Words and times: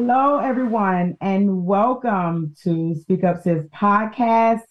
Hello, 0.00 0.38
everyone, 0.38 1.16
and 1.20 1.66
welcome 1.66 2.54
to 2.62 2.94
Speak 2.94 3.24
Up 3.24 3.42
Sis 3.42 3.64
podcast. 3.74 4.62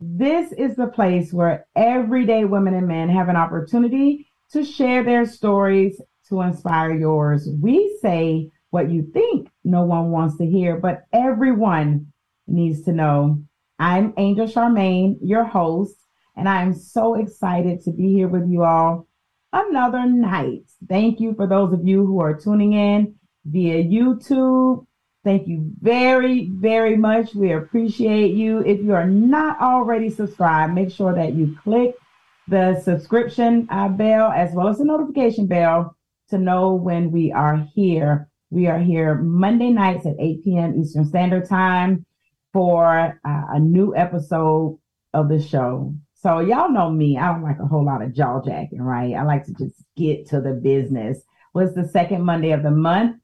This 0.00 0.52
is 0.52 0.76
the 0.76 0.88
place 0.88 1.32
where 1.32 1.66
everyday 1.74 2.44
women 2.44 2.74
and 2.74 2.86
men 2.86 3.08
have 3.08 3.30
an 3.30 3.36
opportunity 3.36 4.28
to 4.52 4.62
share 4.62 5.02
their 5.02 5.24
stories 5.24 5.98
to 6.28 6.42
inspire 6.42 6.92
yours. 6.92 7.48
We 7.58 7.98
say 8.02 8.50
what 8.68 8.90
you 8.90 9.10
think 9.14 9.48
no 9.64 9.84
one 9.84 10.10
wants 10.10 10.36
to 10.36 10.46
hear, 10.46 10.76
but 10.76 11.06
everyone 11.10 12.12
needs 12.46 12.82
to 12.82 12.92
know. 12.92 13.42
I'm 13.78 14.12
Angel 14.18 14.46
Charmaine, 14.46 15.16
your 15.22 15.44
host, 15.44 15.96
and 16.36 16.46
I 16.46 16.60
am 16.60 16.74
so 16.74 17.14
excited 17.14 17.80
to 17.84 17.92
be 17.92 18.12
here 18.12 18.28
with 18.28 18.46
you 18.46 18.62
all 18.62 19.08
another 19.54 20.04
night. 20.04 20.64
Thank 20.86 21.18
you 21.18 21.32
for 21.32 21.46
those 21.46 21.72
of 21.72 21.88
you 21.88 22.04
who 22.04 22.20
are 22.20 22.38
tuning 22.38 22.74
in 22.74 23.14
via 23.46 23.82
YouTube. 23.82 24.86
Thank 25.24 25.48
you 25.48 25.72
very, 25.80 26.50
very 26.52 26.96
much. 26.96 27.34
We 27.34 27.52
appreciate 27.52 28.34
you. 28.34 28.60
If 28.60 28.80
you 28.80 28.94
are 28.94 29.06
not 29.06 29.60
already 29.60 30.10
subscribed, 30.10 30.74
make 30.74 30.90
sure 30.90 31.14
that 31.14 31.34
you 31.34 31.56
click 31.62 31.96
the 32.48 32.80
subscription 32.80 33.66
uh, 33.70 33.88
bell 33.88 34.30
as 34.30 34.54
well 34.54 34.68
as 34.68 34.78
the 34.78 34.84
notification 34.84 35.46
bell 35.46 35.96
to 36.30 36.38
know 36.38 36.74
when 36.74 37.10
we 37.10 37.32
are 37.32 37.66
here. 37.74 38.28
We 38.50 38.68
are 38.68 38.78
here 38.78 39.16
Monday 39.16 39.70
nights 39.70 40.06
at 40.06 40.14
8 40.18 40.44
p.m. 40.44 40.80
Eastern 40.80 41.04
Standard 41.04 41.48
Time 41.48 42.06
for 42.52 43.20
uh, 43.24 43.42
a 43.50 43.58
new 43.58 43.96
episode 43.96 44.78
of 45.12 45.28
the 45.28 45.40
show. 45.42 45.92
So, 46.14 46.40
y'all 46.40 46.70
know 46.70 46.90
me. 46.90 47.18
I 47.18 47.32
don't 47.32 47.42
like 47.42 47.58
a 47.58 47.66
whole 47.66 47.84
lot 47.84 48.02
of 48.02 48.14
jaw 48.14 48.40
jacking, 48.42 48.82
right? 48.82 49.14
I 49.14 49.22
like 49.22 49.44
to 49.46 49.52
just 49.54 49.84
get 49.96 50.28
to 50.28 50.40
the 50.40 50.52
business. 50.52 51.18
Was 51.52 51.72
well, 51.74 51.84
the 51.84 51.90
second 51.90 52.22
Monday 52.22 52.52
of 52.52 52.62
the 52.62 52.70
month. 52.70 53.16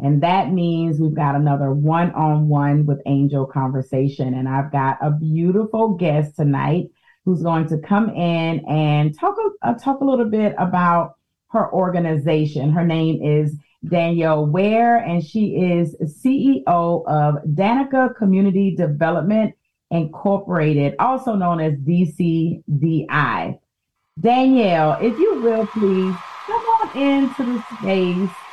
And 0.00 0.22
that 0.22 0.52
means 0.52 1.00
we've 1.00 1.14
got 1.14 1.34
another 1.34 1.72
one 1.72 2.12
on 2.12 2.48
one 2.48 2.86
with 2.86 3.00
Angel 3.06 3.46
conversation. 3.46 4.34
And 4.34 4.48
I've 4.48 4.70
got 4.70 4.98
a 5.02 5.10
beautiful 5.10 5.94
guest 5.94 6.36
tonight 6.36 6.90
who's 7.24 7.42
going 7.42 7.66
to 7.68 7.78
come 7.78 8.10
in 8.10 8.64
and 8.68 9.18
talk, 9.18 9.36
uh, 9.62 9.74
talk 9.74 10.00
a 10.00 10.04
little 10.04 10.30
bit 10.30 10.54
about 10.56 11.16
her 11.50 11.72
organization. 11.72 12.70
Her 12.70 12.84
name 12.84 13.22
is 13.22 13.56
Danielle 13.86 14.46
Ware, 14.46 14.98
and 14.98 15.24
she 15.24 15.56
is 15.56 15.96
CEO 16.22 17.04
of 17.06 17.42
Danika 17.44 18.14
Community 18.16 18.74
Development 18.74 19.54
Incorporated, 19.90 20.94
also 20.98 21.34
known 21.34 21.60
as 21.60 21.74
DCDI. 21.74 23.58
Danielle, 24.20 24.98
if 25.00 25.18
you 25.18 25.40
will 25.40 25.66
please 25.68 26.14
come 26.46 26.60
on 26.60 26.96
into 26.96 27.44
the 27.44 27.64
space 27.78 28.47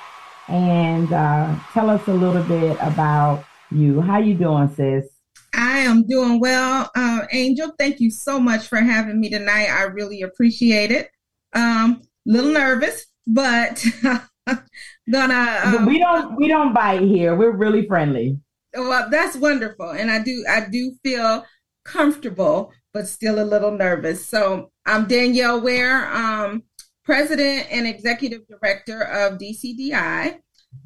and 0.47 1.11
uh, 1.11 1.55
tell 1.73 1.89
us 1.89 2.07
a 2.07 2.13
little 2.13 2.43
bit 2.43 2.77
about 2.81 3.43
you. 3.71 4.01
How 4.01 4.19
you 4.19 4.35
doing, 4.35 4.69
sis? 4.75 5.05
I 5.53 5.79
am 5.79 6.05
doing 6.05 6.39
well, 6.39 6.91
uh, 6.95 7.21
Angel. 7.31 7.73
Thank 7.77 7.99
you 7.99 8.11
so 8.11 8.39
much 8.39 8.67
for 8.67 8.77
having 8.77 9.19
me 9.19 9.29
tonight. 9.29 9.67
I 9.69 9.83
really 9.83 10.21
appreciate 10.21 10.91
it. 10.91 11.09
Um, 11.53 12.02
little 12.25 12.52
nervous, 12.52 13.05
but 13.25 13.83
gonna. 15.11 15.61
Um, 15.63 15.85
we 15.85 15.99
don't 15.99 16.35
we 16.35 16.47
don't 16.47 16.73
bite 16.73 17.02
here. 17.02 17.35
We're 17.35 17.55
really 17.55 17.87
friendly. 17.87 18.39
Well, 18.73 19.09
that's 19.09 19.37
wonderful, 19.37 19.91
and 19.91 20.11
I 20.11 20.21
do 20.21 20.45
I 20.49 20.67
do 20.69 20.93
feel 21.03 21.45
comfortable, 21.86 22.73
but 22.93 23.08
still 23.08 23.41
a 23.41 23.45
little 23.45 23.71
nervous. 23.71 24.25
So 24.27 24.71
I'm 24.86 25.08
Danielle 25.08 25.61
Ware. 25.61 26.14
Um, 26.14 26.64
president 27.05 27.67
and 27.71 27.88
executive 27.88 28.42
director 28.48 29.04
of 29.04 29.38
DCDI 29.38 30.39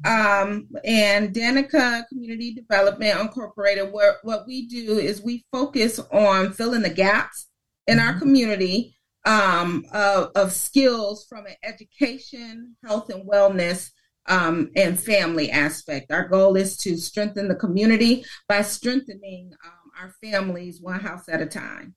um, 0.04 0.68
and 0.84 1.34
Danika 1.34 2.06
Community 2.08 2.54
Development 2.54 3.20
Incorporated. 3.20 3.92
Where 3.92 4.16
what 4.22 4.46
we 4.46 4.66
do 4.66 4.98
is 4.98 5.22
we 5.22 5.44
focus 5.50 5.98
on 6.12 6.52
filling 6.52 6.82
the 6.82 6.90
gaps 6.90 7.48
in 7.86 7.98
our 7.98 8.10
mm-hmm. 8.10 8.20
community 8.20 8.96
um, 9.26 9.84
of, 9.92 10.30
of, 10.34 10.52
skills 10.52 11.26
from 11.28 11.44
an 11.44 11.54
education, 11.62 12.76
health, 12.84 13.10
and 13.10 13.28
wellness. 13.28 13.90
Um, 14.28 14.70
and 14.76 15.00
family 15.00 15.50
aspect. 15.50 16.12
Our 16.12 16.28
goal 16.28 16.54
is 16.54 16.76
to 16.78 16.96
strengthen 16.98 17.48
the 17.48 17.54
community 17.56 18.24
by 18.46 18.62
strengthening 18.62 19.52
um, 19.64 19.90
our 20.00 20.14
families 20.22 20.80
one 20.80 21.00
house 21.00 21.28
at 21.28 21.40
a 21.40 21.46
time. 21.46 21.96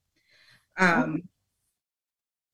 Um, 0.76 1.28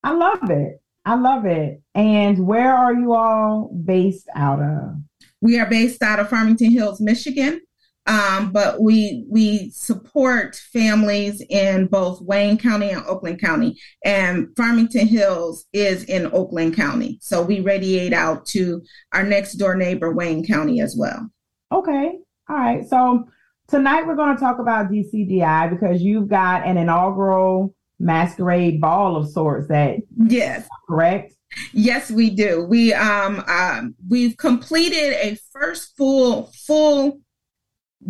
I 0.03 0.13
love 0.13 0.51
it. 0.51 0.83
I 1.05 1.15
love 1.15 1.47
it. 1.47 1.83
And 1.95 2.47
where 2.47 2.75
are 2.75 2.93
you 2.95 3.15
all 3.15 3.71
based 3.85 4.29
out 4.35 4.61
of? 4.61 4.97
We 5.41 5.59
are 5.59 5.67
based 5.69 6.03
out 6.03 6.21
of 6.21 6.29
Farmington 6.29 6.71
Hills, 6.71 7.01
Michigan. 7.01 7.61
Um, 8.07 8.51
but 8.51 8.83
we 8.83 9.25
we 9.29 9.71
support 9.71 10.57
families 10.57 11.43
in 11.49 11.87
both 11.87 12.21
Wayne 12.23 12.59
County 12.59 12.91
and 12.91 13.05
Oakland 13.05 13.41
County, 13.41 13.79
and 14.05 14.49
Farmington 14.57 15.07
Hills 15.07 15.67
is 15.73 16.05
in 16.05 16.27
Oakland 16.33 16.75
County. 16.75 17.19
So 17.21 17.43
we 17.43 17.61
radiate 17.61 18.13
out 18.13 18.47
to 18.47 18.83
our 19.13 19.23
next 19.23 19.55
door 19.55 19.77
neighbor, 19.77 20.13
Wayne 20.13 20.45
County, 20.47 20.81
as 20.81 20.97
well. 20.99 21.31
Okay, 21.73 22.19
all 22.49 22.57
right. 22.57 22.89
So 22.89 23.29
tonight 23.69 24.07
we're 24.07 24.17
going 24.17 24.35
to 24.35 24.41
talk 24.41 24.59
about 24.59 24.91
DCDI 24.91 25.71
because 25.71 26.03
you've 26.03 26.29
got 26.29 26.67
an 26.67 26.79
inaugural 26.79 27.75
masquerade 28.01 28.81
ball 28.81 29.17
of 29.17 29.29
sorts 29.29 29.69
that 29.69 29.99
yes. 30.17 30.67
correct? 30.89 31.35
Yes 31.73 32.11
we 32.11 32.31
do. 32.31 32.65
We 32.65 32.95
um, 32.95 33.45
um 33.47 33.95
we've 34.09 34.37
completed 34.37 35.15
a 35.21 35.37
first 35.53 35.97
full 35.97 36.51
full 36.67 37.21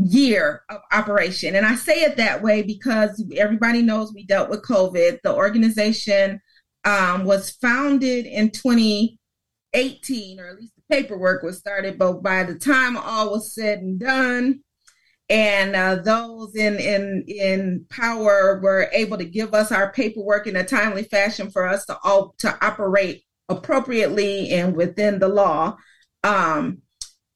year 0.03 0.63
of 0.71 0.81
operation. 0.93 1.57
And 1.57 1.67
i 1.67 1.75
say 1.75 2.03
it 2.03 2.17
that 2.17 2.43
way 2.43 2.63
because 2.63 3.23
everybody 3.37 3.83
knows 3.83 4.13
we 4.13 4.25
dealt 4.25 4.49
with 4.51 4.63
covid. 4.63 5.19
The 5.23 5.35
organization 5.35 6.41
um, 6.85 7.25
was 7.25 7.51
founded 7.51 8.27
in 8.27 8.51
2018 8.51 10.41
or 10.41 10.49
at 10.49 10.57
least 10.57 10.75
the 10.77 10.83
paperwork 10.95 11.43
was 11.43 11.59
started 11.59 11.99
but 11.99 12.23
by 12.23 12.43
the 12.43 12.55
time 12.55 12.97
all 12.97 13.33
was 13.33 13.55
said 13.55 13.81
and 13.81 14.01
done 14.01 14.61
and 15.31 15.77
uh, 15.77 15.95
those 15.95 16.57
in 16.57 16.79
in 16.81 17.25
in 17.29 17.87
power 17.89 18.61
were 18.61 18.91
able 18.93 19.17
to 19.17 19.25
give 19.25 19.55
us 19.55 19.71
our 19.71 19.93
paperwork 19.93 20.49
in 20.49 20.57
a 20.57 20.65
timely 20.65 21.05
fashion 21.05 21.51
for 21.51 21.67
us 21.67 21.87
to 21.87 21.97
all 22.03 22.35
to 22.39 22.59
operate 22.65 23.23
appropriately 23.49 24.51
and 24.51 24.75
within 24.75 25.21
the 25.21 25.29
law. 25.29 25.77
Um, 26.25 26.83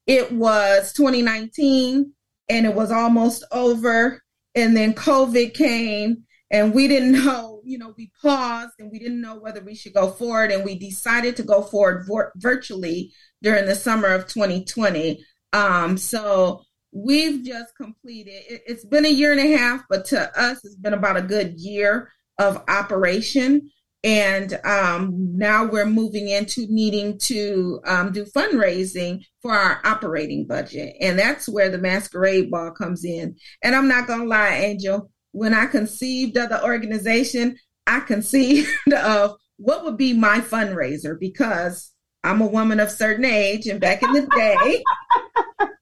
it 0.05 0.31
was 0.31 0.91
2019, 0.93 2.11
and 2.49 2.65
it 2.65 2.75
was 2.75 2.91
almost 2.91 3.45
over, 3.51 4.21
and 4.53 4.75
then 4.75 4.93
COVID 4.93 5.53
came, 5.53 6.25
and 6.51 6.73
we 6.73 6.89
didn't 6.89 7.13
know. 7.13 7.61
You 7.63 7.77
know, 7.77 7.93
we 7.97 8.11
paused 8.21 8.73
and 8.77 8.91
we 8.91 8.99
didn't 8.99 9.21
know 9.21 9.39
whether 9.39 9.61
we 9.61 9.73
should 9.73 9.93
go 9.93 10.11
forward, 10.11 10.51
and 10.51 10.65
we 10.65 10.77
decided 10.77 11.37
to 11.37 11.43
go 11.43 11.61
forward 11.61 12.05
virtually 12.35 13.13
during 13.41 13.65
the 13.65 13.73
summer 13.73 14.09
of 14.09 14.27
2020. 14.27 15.23
Um, 15.53 15.97
so 15.97 16.64
we've 16.95 17.43
just 17.43 17.75
completed 17.75 18.41
it, 18.47 18.61
has 18.67 18.85
been 18.85 19.05
a 19.05 19.09
year 19.09 19.31
and 19.31 19.41
a 19.41 19.57
half 19.57 19.83
but 19.89 20.05
to 20.05 20.39
us 20.39 20.63
it's 20.63 20.75
been 20.75 20.93
about 20.93 21.17
a 21.17 21.21
good 21.21 21.53
year 21.59 22.09
of 22.37 22.63
operation. 22.67 23.69
And 24.03 24.59
um, 24.63 25.13
now 25.35 25.65
we're 25.65 25.87
moving 25.87 26.29
into 26.29 26.67
needing 26.69 27.17
to 27.19 27.81
um, 27.85 28.11
do 28.11 28.25
fundraising 28.25 29.23
for 29.41 29.51
our 29.51 29.81
operating 29.83 30.45
budget. 30.45 30.95
And 31.01 31.17
that's 31.17 31.49
where 31.49 31.69
the 31.69 31.79
masquerade 31.79 32.51
ball 32.51 32.71
comes 32.71 33.03
in. 33.03 33.35
And 33.63 33.75
i'm 33.75 33.87
not 33.87 34.07
gonna 34.07 34.25
lie 34.25 34.55
angel 34.55 35.09
when 35.31 35.53
i 35.53 35.65
conceived 35.65 36.37
of 36.37 36.49
the 36.49 36.63
organization 36.63 37.57
i 37.87 37.99
conceived 37.99 38.69
of 38.93 39.35
what 39.57 39.83
would 39.83 39.97
be 39.97 40.13
my 40.13 40.39
fundraiser 40.39 41.19
because 41.19 41.91
i'm 42.23 42.41
a 42.41 42.47
woman 42.47 42.79
of 42.79 42.91
certain 42.91 43.25
age 43.25 43.67
and 43.67 43.81
back 43.81 44.01
in 44.01 44.13
the 44.13 44.27
day 44.35 44.83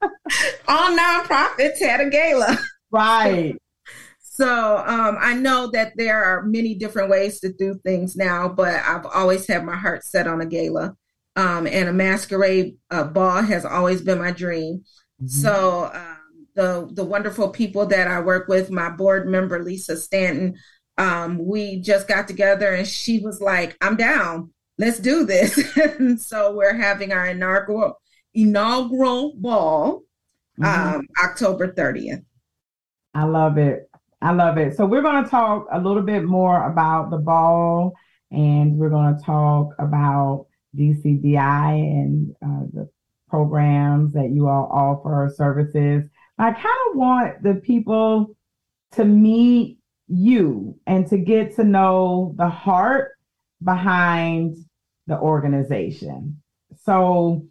all 0.67 0.97
nonprofits 0.97 1.79
had 1.79 2.01
a 2.01 2.09
gala. 2.09 2.57
Right. 2.91 3.57
So 4.19 4.83
um, 4.85 5.17
I 5.19 5.35
know 5.35 5.69
that 5.73 5.93
there 5.95 6.23
are 6.23 6.43
many 6.43 6.73
different 6.73 7.09
ways 7.09 7.39
to 7.41 7.53
do 7.53 7.79
things 7.83 8.15
now, 8.15 8.49
but 8.49 8.81
I've 8.83 9.05
always 9.05 9.47
had 9.47 9.63
my 9.63 9.75
heart 9.75 10.03
set 10.03 10.27
on 10.27 10.41
a 10.41 10.45
gala. 10.45 10.95
Um, 11.35 11.67
and 11.67 11.89
a 11.89 11.93
masquerade 11.93 12.77
uh, 12.91 13.03
ball 13.05 13.41
has 13.41 13.65
always 13.65 14.01
been 14.01 14.19
my 14.19 14.31
dream. 14.31 14.83
Mm-hmm. 15.21 15.27
So 15.27 15.91
um, 15.93 16.47
the 16.55 16.89
the 16.91 17.03
wonderful 17.03 17.49
people 17.49 17.85
that 17.87 18.07
I 18.07 18.21
work 18.21 18.47
with, 18.47 18.71
my 18.71 18.89
board 18.89 19.27
member 19.27 19.63
Lisa 19.63 19.97
Stanton, 19.97 20.55
um, 20.97 21.43
we 21.43 21.79
just 21.79 22.07
got 22.07 22.27
together 22.27 22.73
and 22.73 22.87
she 22.87 23.19
was 23.19 23.41
like, 23.41 23.75
"I'm 23.81 23.95
down. 23.95 24.51
Let's 24.77 24.99
do 24.99 25.25
this." 25.25 25.75
and 25.99 26.19
so 26.19 26.55
we're 26.55 26.75
having 26.75 27.11
our 27.11 27.27
inaugural 27.27 27.99
inaugural 28.33 29.33
ball 29.35 30.03
mm-hmm. 30.59 30.95
um, 30.95 31.07
October 31.23 31.73
30th. 31.73 32.23
I 33.13 33.23
love 33.25 33.57
it. 33.57 33.89
I 34.21 34.31
love 34.31 34.57
it. 34.57 34.75
So 34.75 34.85
we're 34.85 35.01
going 35.01 35.23
to 35.23 35.29
talk 35.29 35.67
a 35.71 35.79
little 35.79 36.01
bit 36.01 36.23
more 36.23 36.69
about 36.71 37.11
the 37.11 37.17
ball 37.17 37.93
and 38.31 38.77
we're 38.77 38.89
going 38.89 39.17
to 39.17 39.23
talk 39.23 39.73
about 39.79 40.47
DCDI 40.75 41.73
and 41.75 42.35
uh, 42.43 42.65
the 42.73 42.89
programs 43.29 44.13
that 44.13 44.31
you 44.31 44.47
all 44.47 44.69
offer 44.71 45.31
services. 45.35 46.03
I 46.37 46.51
kind 46.51 46.77
of 46.89 46.95
want 46.95 47.43
the 47.43 47.55
people 47.55 48.35
to 48.93 49.05
meet 49.05 49.77
you 50.07 50.79
and 50.87 51.07
to 51.07 51.17
get 51.17 51.55
to 51.55 51.63
know 51.63 52.33
the 52.37 52.47
heart 52.47 53.11
behind 53.63 54.55
the 55.07 55.17
organization. 55.17 56.41
So, 56.83 57.45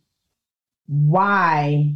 why 0.87 1.94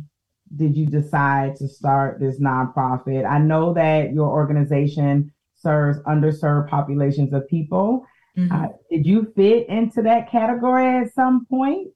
did 0.54 0.76
you 0.76 0.86
decide 0.86 1.56
to 1.56 1.68
start 1.68 2.20
this 2.20 2.40
nonprofit? 2.40 3.28
I 3.28 3.38
know 3.38 3.74
that 3.74 4.12
your 4.12 4.28
organization 4.28 5.32
serves 5.56 5.98
underserved 6.00 6.68
populations 6.68 7.32
of 7.32 7.48
people. 7.48 8.04
Mm-hmm. 8.36 8.54
Uh, 8.54 8.68
did 8.90 9.06
you 9.06 9.32
fit 9.34 9.68
into 9.68 10.02
that 10.02 10.30
category 10.30 11.02
at 11.02 11.14
some 11.14 11.46
point? 11.46 11.88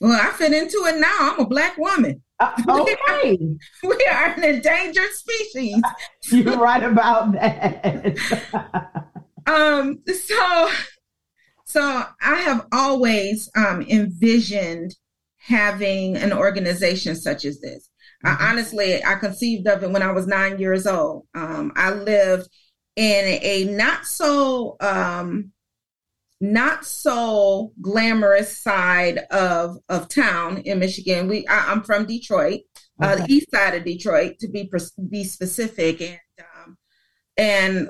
Well, 0.00 0.18
I 0.20 0.32
fit 0.32 0.52
into 0.52 0.78
it 0.86 1.00
now. 1.00 1.16
I'm 1.18 1.40
a 1.40 1.46
black 1.46 1.76
woman. 1.76 2.22
Uh, 2.38 2.52
okay. 2.68 3.38
we 3.82 4.08
are 4.10 4.26
an 4.26 4.44
endangered 4.44 5.12
species. 5.12 5.82
You're 6.30 6.58
right 6.58 6.82
about 6.82 7.32
that. 7.32 8.16
um, 9.46 10.02
so 10.06 10.70
so 11.64 12.04
I 12.20 12.36
have 12.36 12.66
always 12.72 13.50
um, 13.54 13.82
envisioned 13.82 14.96
having 15.40 16.16
an 16.16 16.32
organization 16.32 17.16
such 17.16 17.44
as 17.44 17.60
this. 17.60 17.88
Mm-hmm. 18.24 18.42
I, 18.42 18.50
honestly, 18.50 19.04
I 19.04 19.14
conceived 19.14 19.66
of 19.66 19.82
it 19.82 19.90
when 19.90 20.02
I 20.02 20.12
was 20.12 20.26
nine 20.26 20.58
years 20.58 20.86
old. 20.86 21.26
Um, 21.34 21.72
I 21.76 21.92
lived 21.92 22.48
in 22.96 23.38
a 23.42 23.64
not 23.64 24.04
so 24.04 24.76
um, 24.80 25.52
not 26.40 26.84
so 26.84 27.72
glamorous 27.80 28.58
side 28.58 29.18
of 29.30 29.78
of 29.88 30.08
town 30.08 30.58
in 30.58 30.78
Michigan. 30.78 31.28
We 31.28 31.46
I, 31.46 31.72
am 31.72 31.82
from 31.82 32.06
Detroit, 32.06 32.60
okay. 33.02 33.12
uh, 33.12 33.16
the 33.16 33.32
east 33.32 33.50
side 33.50 33.74
of 33.74 33.84
Detroit, 33.84 34.38
to 34.40 34.48
be 34.48 34.70
be 35.08 35.24
specific, 35.24 36.02
and 36.02 36.20
um, 36.38 36.76
and 37.38 37.88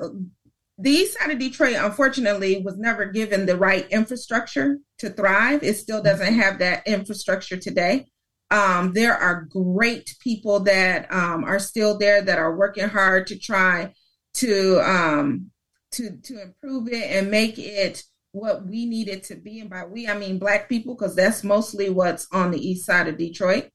the 0.80 0.90
east 0.90 1.18
side 1.18 1.30
of 1.30 1.38
Detroit, 1.38 1.76
unfortunately, 1.78 2.62
was 2.64 2.76
never 2.76 3.06
given 3.06 3.46
the 3.46 3.56
right 3.56 3.86
infrastructure 3.90 4.78
to 4.98 5.10
thrive. 5.10 5.62
It 5.62 5.76
still 5.76 6.02
doesn't 6.02 6.34
have 6.34 6.58
that 6.58 6.86
infrastructure 6.86 7.56
today. 7.56 8.06
Um, 8.50 8.92
there 8.92 9.14
are 9.14 9.42
great 9.48 10.16
people 10.20 10.60
that 10.60 11.12
um, 11.12 11.44
are 11.44 11.58
still 11.58 11.98
there 11.98 12.22
that 12.22 12.38
are 12.38 12.56
working 12.56 12.88
hard 12.88 13.28
to 13.28 13.38
try 13.38 13.94
to 14.34 14.80
um, 14.80 15.50
to 15.92 16.16
to 16.16 16.42
improve 16.42 16.88
it 16.88 17.10
and 17.10 17.30
make 17.30 17.58
it 17.58 18.02
what 18.32 18.66
we 18.66 18.86
need 18.86 19.08
it 19.08 19.24
to 19.24 19.36
be. 19.36 19.60
And 19.60 19.70
by 19.70 19.84
we, 19.84 20.08
I 20.08 20.16
mean 20.16 20.38
Black 20.38 20.68
people, 20.68 20.94
because 20.94 21.14
that's 21.14 21.44
mostly 21.44 21.90
what's 21.90 22.26
on 22.32 22.50
the 22.50 22.68
east 22.68 22.86
side 22.86 23.08
of 23.08 23.18
Detroit. 23.18 23.68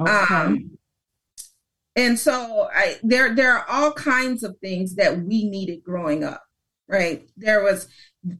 Okay. 0.00 0.68
And 1.98 2.18
so 2.18 2.68
I, 2.74 2.96
there 3.02 3.34
there 3.34 3.52
are 3.52 3.66
all 3.68 3.92
kinds 3.92 4.42
of 4.42 4.56
things 4.58 4.94
that 4.96 5.20
we 5.20 5.44
needed 5.44 5.82
growing 5.82 6.24
up 6.24 6.42
right? 6.88 7.28
There 7.36 7.62
was 7.62 7.86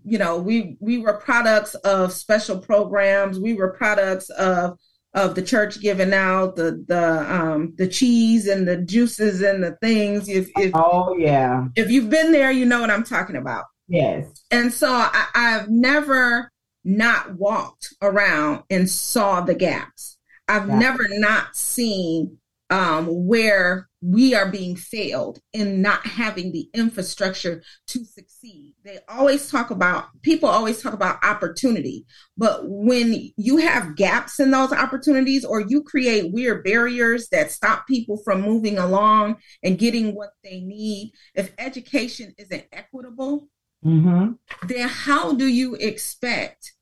you 0.04 0.18
know 0.18 0.38
we 0.38 0.76
we 0.80 0.98
were 0.98 1.14
products 1.14 1.74
of 1.76 2.12
special 2.12 2.58
programs. 2.58 3.38
We 3.38 3.54
were 3.54 3.72
products 3.72 4.30
of 4.30 4.78
of 5.14 5.34
the 5.34 5.42
church 5.42 5.80
giving 5.80 6.12
out 6.12 6.56
the 6.56 6.84
the 6.86 7.32
um 7.32 7.74
the 7.76 7.86
cheese 7.86 8.46
and 8.46 8.66
the 8.66 8.78
juices 8.78 9.42
and 9.42 9.62
the 9.62 9.76
things. 9.82 10.28
If, 10.28 10.50
if 10.56 10.72
oh 10.74 11.16
yeah. 11.16 11.66
if 11.76 11.90
you've 11.90 12.10
been 12.10 12.32
there 12.32 12.50
you 12.50 12.66
know 12.66 12.80
what 12.80 12.90
i'm 12.90 13.04
talking 13.04 13.36
about. 13.36 13.64
Yes. 13.86 14.26
And 14.50 14.72
so 14.72 14.88
I, 14.90 15.26
i've 15.34 15.68
never 15.68 16.50
not 16.84 17.34
walked 17.34 17.94
around 18.02 18.64
and 18.70 18.88
saw 18.88 19.40
the 19.40 19.54
gaps. 19.54 20.18
I've 20.46 20.68
yeah. 20.68 20.78
never 20.78 21.04
not 21.10 21.56
seen 21.56 22.38
um 22.70 23.06
where 23.06 23.88
we 24.00 24.34
are 24.34 24.50
being 24.50 24.76
failed 24.76 25.40
in 25.52 25.82
not 25.82 26.06
having 26.06 26.52
the 26.52 26.68
infrastructure 26.72 27.62
to 27.88 28.04
succeed. 28.04 28.74
They 28.84 29.00
always 29.08 29.50
talk 29.50 29.70
about, 29.70 30.06
people 30.22 30.48
always 30.48 30.80
talk 30.80 30.92
about 30.92 31.24
opportunity, 31.24 32.06
but 32.36 32.60
when 32.64 33.30
you 33.36 33.56
have 33.56 33.96
gaps 33.96 34.38
in 34.38 34.50
those 34.50 34.72
opportunities 34.72 35.44
or 35.44 35.60
you 35.60 35.82
create 35.82 36.32
weird 36.32 36.62
barriers 36.62 37.28
that 37.30 37.50
stop 37.50 37.86
people 37.88 38.18
from 38.24 38.42
moving 38.42 38.78
along 38.78 39.36
and 39.64 39.78
getting 39.78 40.14
what 40.14 40.30
they 40.44 40.60
need, 40.60 41.12
if 41.34 41.52
education 41.58 42.34
isn't 42.38 42.66
equitable, 42.72 43.48
mm-hmm. 43.84 44.32
then 44.68 44.88
how 44.88 45.34
do 45.34 45.46
you 45.46 45.74
expect 45.74 46.72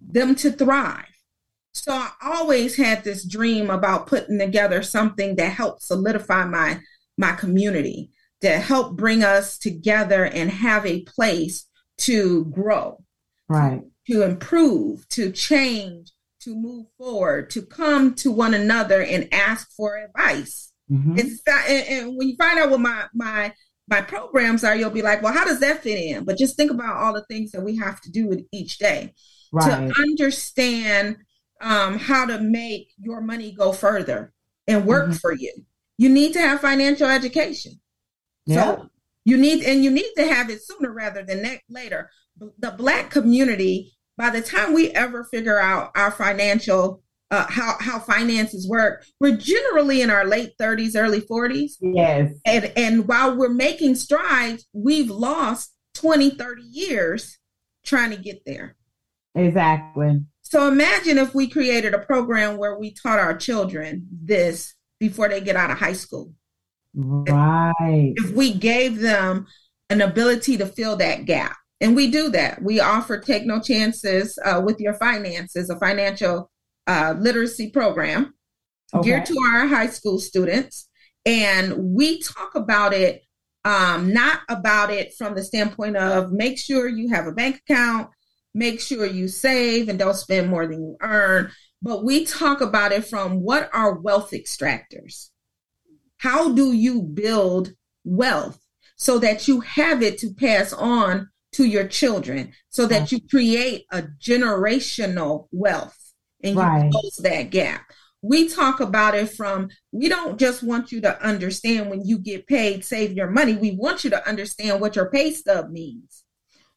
them 0.00 0.34
to 0.34 0.50
thrive? 0.50 1.06
So 1.74 1.92
I 1.92 2.12
always 2.22 2.76
had 2.76 3.02
this 3.02 3.24
dream 3.24 3.68
about 3.68 4.06
putting 4.06 4.38
together 4.38 4.82
something 4.82 5.36
that 5.36 5.50
helped 5.52 5.82
solidify 5.82 6.44
my 6.46 6.80
my 7.18 7.32
community, 7.32 8.10
to 8.40 8.50
help 8.50 8.96
bring 8.96 9.22
us 9.22 9.58
together 9.58 10.24
and 10.24 10.50
have 10.50 10.84
a 10.86 11.02
place 11.02 11.66
to 11.98 12.44
grow, 12.46 13.02
right, 13.48 13.82
to 14.08 14.22
improve, 14.22 15.08
to 15.10 15.32
change, 15.32 16.12
to 16.40 16.54
move 16.54 16.86
forward, 16.98 17.50
to 17.50 17.62
come 17.62 18.14
to 18.14 18.30
one 18.30 18.54
another 18.54 19.02
and 19.02 19.32
ask 19.32 19.70
for 19.76 19.96
advice. 19.96 20.72
Mm-hmm. 20.90 21.18
It's 21.18 21.42
and, 21.46 21.88
and 21.88 22.16
when 22.16 22.28
you 22.28 22.36
find 22.36 22.58
out 22.58 22.70
what 22.70 22.80
my 22.80 23.04
my 23.14 23.52
my 23.88 24.00
programs 24.00 24.64
are, 24.64 24.76
you'll 24.76 24.90
be 24.90 25.02
like, 25.02 25.22
well, 25.22 25.32
how 25.32 25.44
does 25.44 25.60
that 25.60 25.82
fit 25.82 25.98
in? 25.98 26.24
But 26.24 26.38
just 26.38 26.56
think 26.56 26.70
about 26.70 26.96
all 26.96 27.12
the 27.12 27.24
things 27.24 27.52
that 27.52 27.62
we 27.62 27.76
have 27.76 28.00
to 28.02 28.10
do 28.10 28.44
each 28.52 28.78
day 28.78 29.12
right. 29.52 29.92
to 29.92 30.00
understand 30.00 31.18
um, 31.60 31.98
how 31.98 32.26
to 32.26 32.40
make 32.40 32.92
your 32.98 33.20
money 33.20 33.52
go 33.52 33.72
further 33.72 34.32
and 34.66 34.86
work 34.86 35.04
mm-hmm. 35.04 35.16
for 35.16 35.32
you. 35.32 35.52
You 35.98 36.08
need 36.08 36.32
to 36.34 36.40
have 36.40 36.60
financial 36.60 37.08
education. 37.08 37.80
Yeah. 38.46 38.76
So 38.76 38.90
you 39.24 39.36
need, 39.36 39.64
and 39.64 39.82
you 39.82 39.90
need 39.90 40.12
to 40.16 40.26
have 40.26 40.50
it 40.50 40.62
sooner 40.62 40.92
rather 40.92 41.22
than 41.22 41.58
later. 41.68 42.10
The 42.58 42.72
Black 42.72 43.10
community, 43.10 43.92
by 44.16 44.30
the 44.30 44.42
time 44.42 44.74
we 44.74 44.90
ever 44.90 45.24
figure 45.24 45.58
out 45.58 45.92
our 45.94 46.10
financial, 46.10 47.02
uh, 47.30 47.46
how, 47.48 47.76
how 47.80 47.98
finances 47.98 48.68
work, 48.68 49.04
we're 49.20 49.36
generally 49.36 50.02
in 50.02 50.10
our 50.10 50.26
late 50.26 50.52
30s, 50.60 50.92
early 50.96 51.20
40s. 51.20 51.72
Yes. 51.80 52.32
And, 52.44 52.72
and 52.76 53.08
while 53.08 53.36
we're 53.36 53.48
making 53.48 53.94
strides, 53.94 54.66
we've 54.72 55.10
lost 55.10 55.72
20, 55.94 56.30
30 56.30 56.62
years 56.62 57.38
trying 57.84 58.10
to 58.10 58.16
get 58.16 58.44
there. 58.44 58.76
Exactly. 59.34 60.20
So 60.44 60.68
imagine 60.68 61.18
if 61.18 61.34
we 61.34 61.48
created 61.48 61.94
a 61.94 61.98
program 61.98 62.58
where 62.58 62.78
we 62.78 62.92
taught 62.92 63.18
our 63.18 63.36
children 63.36 64.06
this 64.12 64.74
before 65.00 65.28
they 65.28 65.40
get 65.40 65.56
out 65.56 65.70
of 65.70 65.78
high 65.78 65.94
school. 65.94 66.32
Right. 66.94 68.12
If, 68.16 68.26
if 68.26 68.30
we 68.32 68.52
gave 68.52 69.00
them 69.00 69.46
an 69.90 70.00
ability 70.00 70.56
to 70.58 70.66
fill 70.66 70.96
that 70.96 71.24
gap. 71.24 71.56
And 71.80 71.96
we 71.96 72.10
do 72.10 72.30
that. 72.30 72.62
We 72.62 72.80
offer 72.80 73.18
Take 73.18 73.46
No 73.46 73.60
Chances 73.60 74.38
uh, 74.44 74.62
with 74.64 74.80
Your 74.80 74.94
Finances, 74.94 75.68
a 75.70 75.78
financial 75.78 76.50
uh, 76.86 77.14
literacy 77.18 77.70
program 77.70 78.34
okay. 78.94 79.08
geared 79.08 79.26
to 79.26 79.36
our 79.52 79.66
high 79.66 79.88
school 79.88 80.18
students. 80.18 80.88
And 81.26 81.94
we 81.94 82.20
talk 82.20 82.54
about 82.54 82.92
it, 82.92 83.22
um, 83.64 84.12
not 84.12 84.40
about 84.48 84.90
it 84.90 85.14
from 85.14 85.34
the 85.34 85.42
standpoint 85.42 85.96
of 85.96 86.32
make 86.32 86.58
sure 86.58 86.86
you 86.86 87.08
have 87.10 87.26
a 87.26 87.32
bank 87.32 87.60
account, 87.68 88.10
make 88.54 88.80
sure 88.80 89.04
you 89.04 89.28
save 89.28 89.88
and 89.88 89.98
don't 89.98 90.14
spend 90.14 90.48
more 90.48 90.66
than 90.66 90.80
you 90.80 90.96
earn. 91.02 91.50
But 91.82 92.04
we 92.04 92.24
talk 92.24 92.60
about 92.60 92.92
it 92.92 93.04
from 93.04 93.42
what 93.42 93.68
are 93.74 93.98
wealth 93.98 94.30
extractors? 94.30 95.30
How 96.18 96.52
do 96.52 96.72
you 96.72 97.02
build 97.02 97.72
wealth 98.04 98.58
so 98.96 99.18
that 99.18 99.48
you 99.48 99.60
have 99.60 100.02
it 100.02 100.18
to 100.18 100.32
pass 100.32 100.72
on 100.72 101.28
to 101.52 101.64
your 101.64 101.86
children, 101.86 102.52
so 102.68 102.86
that 102.86 103.12
you 103.12 103.20
create 103.28 103.84
a 103.92 104.02
generational 104.02 105.46
wealth 105.52 105.96
and 106.42 106.54
you 106.54 106.60
right. 106.60 106.90
close 106.90 107.16
that 107.22 107.50
gap? 107.50 107.82
We 108.22 108.48
talk 108.48 108.80
about 108.80 109.14
it 109.14 109.30
from, 109.30 109.68
we 109.92 110.08
don't 110.08 110.38
just 110.38 110.62
want 110.62 110.90
you 110.90 111.02
to 111.02 111.22
understand 111.22 111.90
when 111.90 112.06
you 112.06 112.18
get 112.18 112.46
paid, 112.46 112.84
save 112.84 113.12
your 113.12 113.30
money. 113.30 113.54
We 113.54 113.72
want 113.72 114.02
you 114.02 114.10
to 114.10 114.26
understand 114.26 114.80
what 114.80 114.96
your 114.96 115.10
pay 115.10 115.32
stub 115.32 115.70
means 115.70 116.23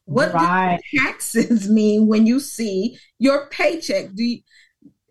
what 0.08 0.32
right. 0.32 0.80
do 0.92 0.98
taxes 0.98 1.68
mean 1.70 2.06
when 2.06 2.26
you 2.26 2.40
see 2.40 2.98
your 3.18 3.48
paycheck? 3.48 4.14
Do 4.14 4.24
you, 4.24 4.40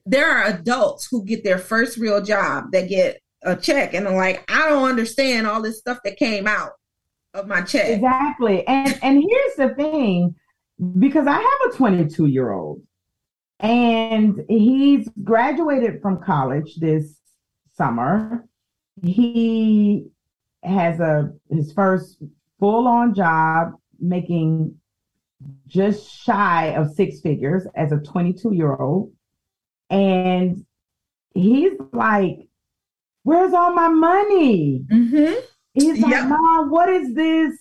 there 0.06 0.30
are 0.30 0.48
adults 0.48 1.08
who 1.10 1.24
get 1.24 1.44
their 1.44 1.58
first 1.58 1.98
real 1.98 2.22
job 2.22 2.72
that 2.72 2.90
get 2.90 3.22
a 3.44 3.56
check 3.56 3.94
and 3.94 4.08
are 4.08 4.16
like, 4.16 4.44
I 4.52 4.70
don't 4.70 4.90
understand 4.90 5.48
all 5.48 5.62
this 5.62 5.80
stuff 5.80 6.00
that 6.04 6.18
came 6.18 6.48
out 6.48 6.72
of 7.34 7.48
my 7.48 7.62
check. 7.62 7.90
Exactly. 7.90 8.68
And 8.68 8.98
and 9.04 9.24
here's 9.24 9.56
the 9.56 9.76
thing, 9.76 10.36
because 10.98 11.28
I 11.28 11.36
have 11.36 11.74
a 11.74 11.76
22 11.76 12.26
year 12.26 12.52
old 12.52 12.82
and 13.60 14.44
he's 14.48 15.10
graduated 15.24 16.02
from 16.02 16.22
college 16.22 16.76
this 16.78 17.16
summer. 17.74 18.48
He 19.04 20.08
has 20.64 21.00
a 21.00 21.32
his 21.50 21.72
first 21.74 22.18
full 22.60 22.88
on 22.88 23.14
job 23.14 23.74
making 24.00 24.76
just 25.68 26.10
shy 26.10 26.76
of 26.76 26.94
six 26.94 27.20
figures 27.22 27.68
as 27.76 27.92
a 27.92 27.98
22 27.98 28.54
year 28.54 28.74
old. 28.74 29.12
And 29.90 30.66
he's 31.34 31.74
like, 31.94 32.48
Where's 33.24 33.54
all 33.54 33.74
my 33.74 33.90
money? 33.90 34.86
Mm-hmm. 34.90 35.34
He's 35.74 36.00
like, 36.00 36.12
yep. 36.12 36.30
Mom, 36.30 36.72
what 36.72 36.88
is 36.88 37.14
this? 37.14 37.60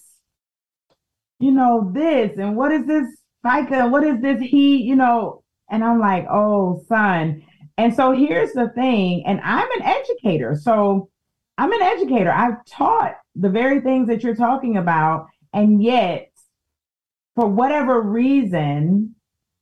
You 1.40 1.50
know, 1.50 1.90
this 1.92 2.38
and 2.38 2.56
what 2.56 2.70
is 2.70 2.86
this 2.86 3.06
FICA? 3.44 3.90
What 3.90 4.04
is 4.04 4.20
this 4.22 4.40
he, 4.40 4.82
you 4.82 4.94
know? 4.94 5.42
And 5.68 5.82
I'm 5.82 5.98
like, 5.98 6.24
oh, 6.30 6.84
son. 6.88 7.42
And 7.76 7.92
so 7.94 8.12
here's 8.12 8.52
the 8.52 8.68
thing, 8.76 9.24
and 9.26 9.40
I'm 9.42 9.68
an 9.72 9.82
educator. 9.82 10.54
So 10.54 11.10
I'm 11.58 11.72
an 11.72 11.82
educator. 11.82 12.30
I've 12.30 12.64
taught 12.66 13.16
the 13.34 13.50
very 13.50 13.80
things 13.80 14.08
that 14.08 14.22
you're 14.22 14.36
talking 14.36 14.76
about. 14.76 15.26
And 15.52 15.82
yet, 15.82 16.30
for 17.36 17.46
whatever 17.46 18.00
reason, 18.00 19.14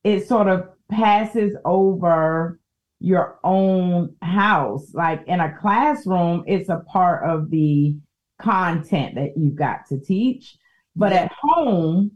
it 0.04 0.26
sort 0.26 0.48
of 0.48 0.68
passes 0.90 1.56
over 1.64 2.60
your 3.00 3.38
own 3.42 4.14
house. 4.22 4.94
Like 4.94 5.24
in 5.26 5.40
a 5.40 5.54
classroom, 5.60 6.44
it's 6.46 6.68
a 6.68 6.84
part 6.90 7.28
of 7.28 7.50
the 7.50 7.96
content 8.40 9.16
that 9.16 9.36
you've 9.36 9.56
got 9.56 9.86
to 9.88 9.98
teach. 9.98 10.56
But 10.96 11.12
at 11.12 11.32
home, 11.32 12.12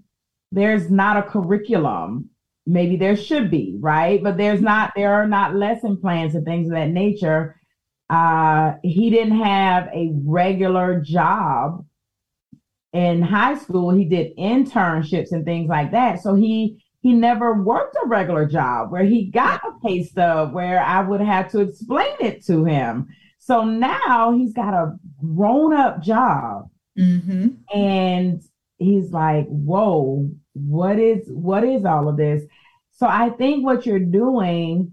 there's 0.53 0.91
not 0.91 1.17
a 1.17 1.23
curriculum. 1.29 2.31
Maybe 2.65 2.97
there 2.97 3.17
should 3.17 3.51
be, 3.51 3.77
right? 3.81 4.23
But 4.23 4.37
there's 4.37 4.61
not, 4.61 4.93
there 4.95 5.15
are 5.15 5.27
not 5.27 5.57
lesson 5.57 5.97
plans 5.97 6.35
and 6.35 6.45
things 6.45 6.69
of 6.69 6.75
that 6.75 6.91
nature. 6.91 7.61
Uh, 8.09 8.75
he 8.83 9.11
didn't 9.11 9.41
have 9.41 9.89
a 9.89 10.13
regular 10.25 11.01
job 11.01 11.85
in 12.99 13.23
high 13.23 13.57
school. 13.57 13.91
He 13.91 14.05
did 14.05 14.37
internships 14.37 15.31
and 15.31 15.45
things 15.45 15.69
like 15.69 15.93
that. 15.93 16.21
So 16.21 16.35
he 16.35 16.85
he 17.01 17.13
never 17.13 17.63
worked 17.63 17.97
a 18.03 18.09
regular 18.09 18.45
job 18.45 18.91
where 18.91 19.05
he 19.05 19.27
got 19.31 19.63
a 19.65 19.87
pay 19.87 20.03
stub 20.03 20.53
where 20.53 20.83
I 20.83 21.01
would 21.01 21.21
have 21.21 21.49
to 21.53 21.61
explain 21.61 22.17
it 22.19 22.45
to 22.47 22.65
him. 22.65 23.07
So 23.39 23.65
now 23.65 24.33
he's 24.37 24.53
got 24.53 24.75
a 24.75 24.97
grown 25.21 25.73
up 25.73 26.03
job. 26.03 26.69
Mm-hmm. 26.99 27.51
And 27.73 28.43
he's 28.79 29.13
like, 29.13 29.47
whoa, 29.47 30.29
what 30.55 30.99
is 30.99 31.29
what 31.29 31.63
is 31.63 31.85
all 31.85 32.09
of 32.09 32.17
this? 32.17 32.43
So 32.91 33.07
I 33.07 33.31
think 33.31 33.65
what 33.65 33.87
you're 33.87 34.01
doing 34.01 34.93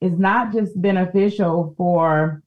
is 0.00 0.18
not 0.18 0.54
just 0.54 0.80
beneficial 0.80 1.74
for 1.76 2.41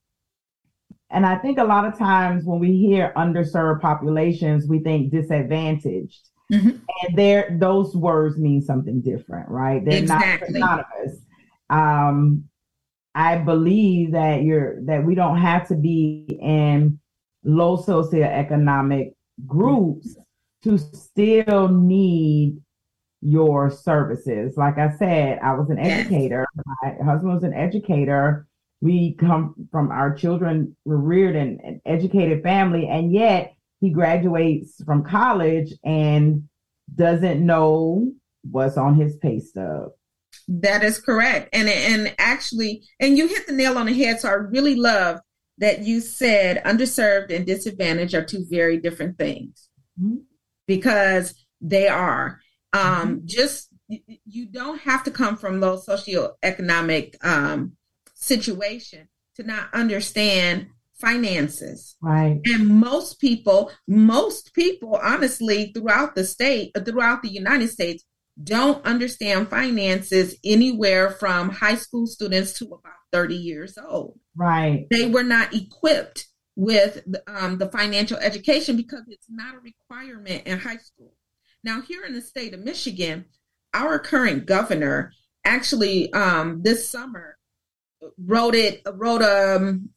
and 1.12 1.26
I 1.26 1.38
think 1.38 1.58
a 1.58 1.64
lot 1.64 1.86
of 1.86 1.98
times 1.98 2.46
when 2.46 2.60
we 2.60 2.78
hear 2.78 3.14
underserved 3.16 3.82
populations, 3.82 4.68
we 4.68 4.80
think 4.80 5.12
disadvantaged. 5.12 6.30
Mm-hmm. 6.52 6.70
And 6.70 7.18
there 7.18 7.58
those 7.60 7.96
words 7.96 8.38
mean 8.38 8.62
something 8.62 9.02
different, 9.02 9.50
right? 9.50 9.84
They're 9.84 10.00
exactly. 10.00 10.60
not 10.60 10.86
synonymous. 11.00 11.22
Um, 11.70 12.44
I 13.16 13.38
believe 13.38 14.12
that 14.12 14.44
you're 14.44 14.82
that 14.86 15.04
we 15.04 15.16
don't 15.16 15.38
have 15.38 15.68
to 15.70 15.76
be 15.76 16.40
in 16.42 17.00
low 17.44 17.78
socioeconomic 17.78 19.14
groups 19.48 20.18
to 20.64 20.78
still 20.78 21.70
need 21.70 22.58
your 23.22 23.72
services. 23.72 24.58
Like 24.58 24.78
I 24.78 24.96
said, 24.98 25.40
I 25.40 25.54
was 25.54 25.70
an 25.70 25.80
educator. 25.80 26.46
Yes. 26.84 26.98
My 27.00 27.06
husband 27.06 27.34
was 27.34 27.44
an 27.44 27.54
educator. 27.54 28.48
We 28.82 29.16
come 29.16 29.68
from 29.72 29.92
our 29.92 30.14
children 30.14 30.76
were 30.86 30.98
reared 30.98 31.36
in 31.36 31.60
an 31.64 31.82
educated 31.86 32.44
family, 32.44 32.88
and 32.88 33.12
yet 33.12 33.54
he 33.80 33.90
graduates 33.90 34.84
from 34.84 35.04
college 35.04 35.74
and 35.84 36.48
doesn't 36.94 37.46
know 37.46 38.12
what's 38.44 38.78
on 38.78 38.96
his 38.96 39.16
pay 39.18 39.40
stub. 39.40 39.90
That 40.48 40.84
is 40.84 41.00
correct. 41.00 41.50
And 41.54 41.68
and 41.68 42.14
actually, 42.20 42.84
and 43.00 43.18
you 43.18 43.28
hit 43.28 43.48
the 43.48 43.54
nail 43.54 43.78
on 43.78 43.88
the 43.88 43.94
head. 43.94 44.20
So 44.20 44.30
I 44.30 44.34
really 44.34 44.76
love 44.76 45.20
that 45.58 45.84
you 45.84 46.02
said 46.02 46.62
underserved 46.64 47.34
and 47.34 47.46
disadvantaged 47.46 48.14
are 48.14 48.26
two 48.26 48.46
very 48.50 48.78
different 48.78 49.18
things 49.18 49.70
mm-hmm. 50.00 50.18
because 50.68 51.34
they 51.62 51.88
are. 51.88 52.40
Um, 52.74 52.82
mm-hmm. 52.84 53.26
Just 53.26 53.70
you 53.88 54.48
don't 54.48 54.80
have 54.80 55.04
to 55.04 55.12
come 55.12 55.38
from 55.38 55.60
low 55.60 55.78
socioeconomic 55.78 57.16
um, 57.24 57.74
situation 58.26 59.08
to 59.36 59.44
not 59.44 59.74
understand 59.74 60.68
finances. 60.96 61.98
Right. 62.02 62.40
And 62.46 62.68
most 62.68 63.20
people, 63.20 63.72
most 63.88 64.54
people, 64.54 65.00
honestly, 65.02 65.72
throughout 65.74 66.16
the 66.16 66.24
state, 66.24 66.72
throughout 66.86 67.22
the 67.22 67.30
United 67.30 67.70
States, 67.70 68.06
don't 68.44 68.86
understand 68.86 69.50
finances 69.50 70.36
anywhere 70.44 71.10
from 71.10 71.50
high 71.50 71.76
school 71.76 72.06
students 72.06 72.54
to 72.60 72.66
about 72.66 72.94
30 73.14 73.36
years 73.36 73.78
old. 73.78 74.20
Right. 74.36 74.88
They 74.92 75.08
were 75.08 75.24
not 75.24 75.54
equipped 75.54 76.28
with 76.58 77.04
um, 77.28 77.58
the 77.58 77.70
financial 77.70 78.18
education 78.18 78.78
because 78.78 79.04
it's 79.08 79.28
not 79.30 79.56
a 79.56 79.60
requirement 79.60 80.48
in 80.48 80.60
high 80.60 80.78
school. 80.78 81.14
Now, 81.64 81.82
here 81.82 82.04
in 82.04 82.14
the 82.14 82.22
state 82.22 82.54
of 82.54 82.62
Michigan, 82.62 83.26
our 83.74 84.00
current 84.00 84.46
governor 84.46 85.12
actually 85.44 86.12
um, 86.14 86.62
this 86.64 86.90
summer 86.90 87.38
wrote 88.18 88.56
it 88.56 88.82
wrote 88.94 89.22
a, 89.22 89.56
um, 89.56 89.90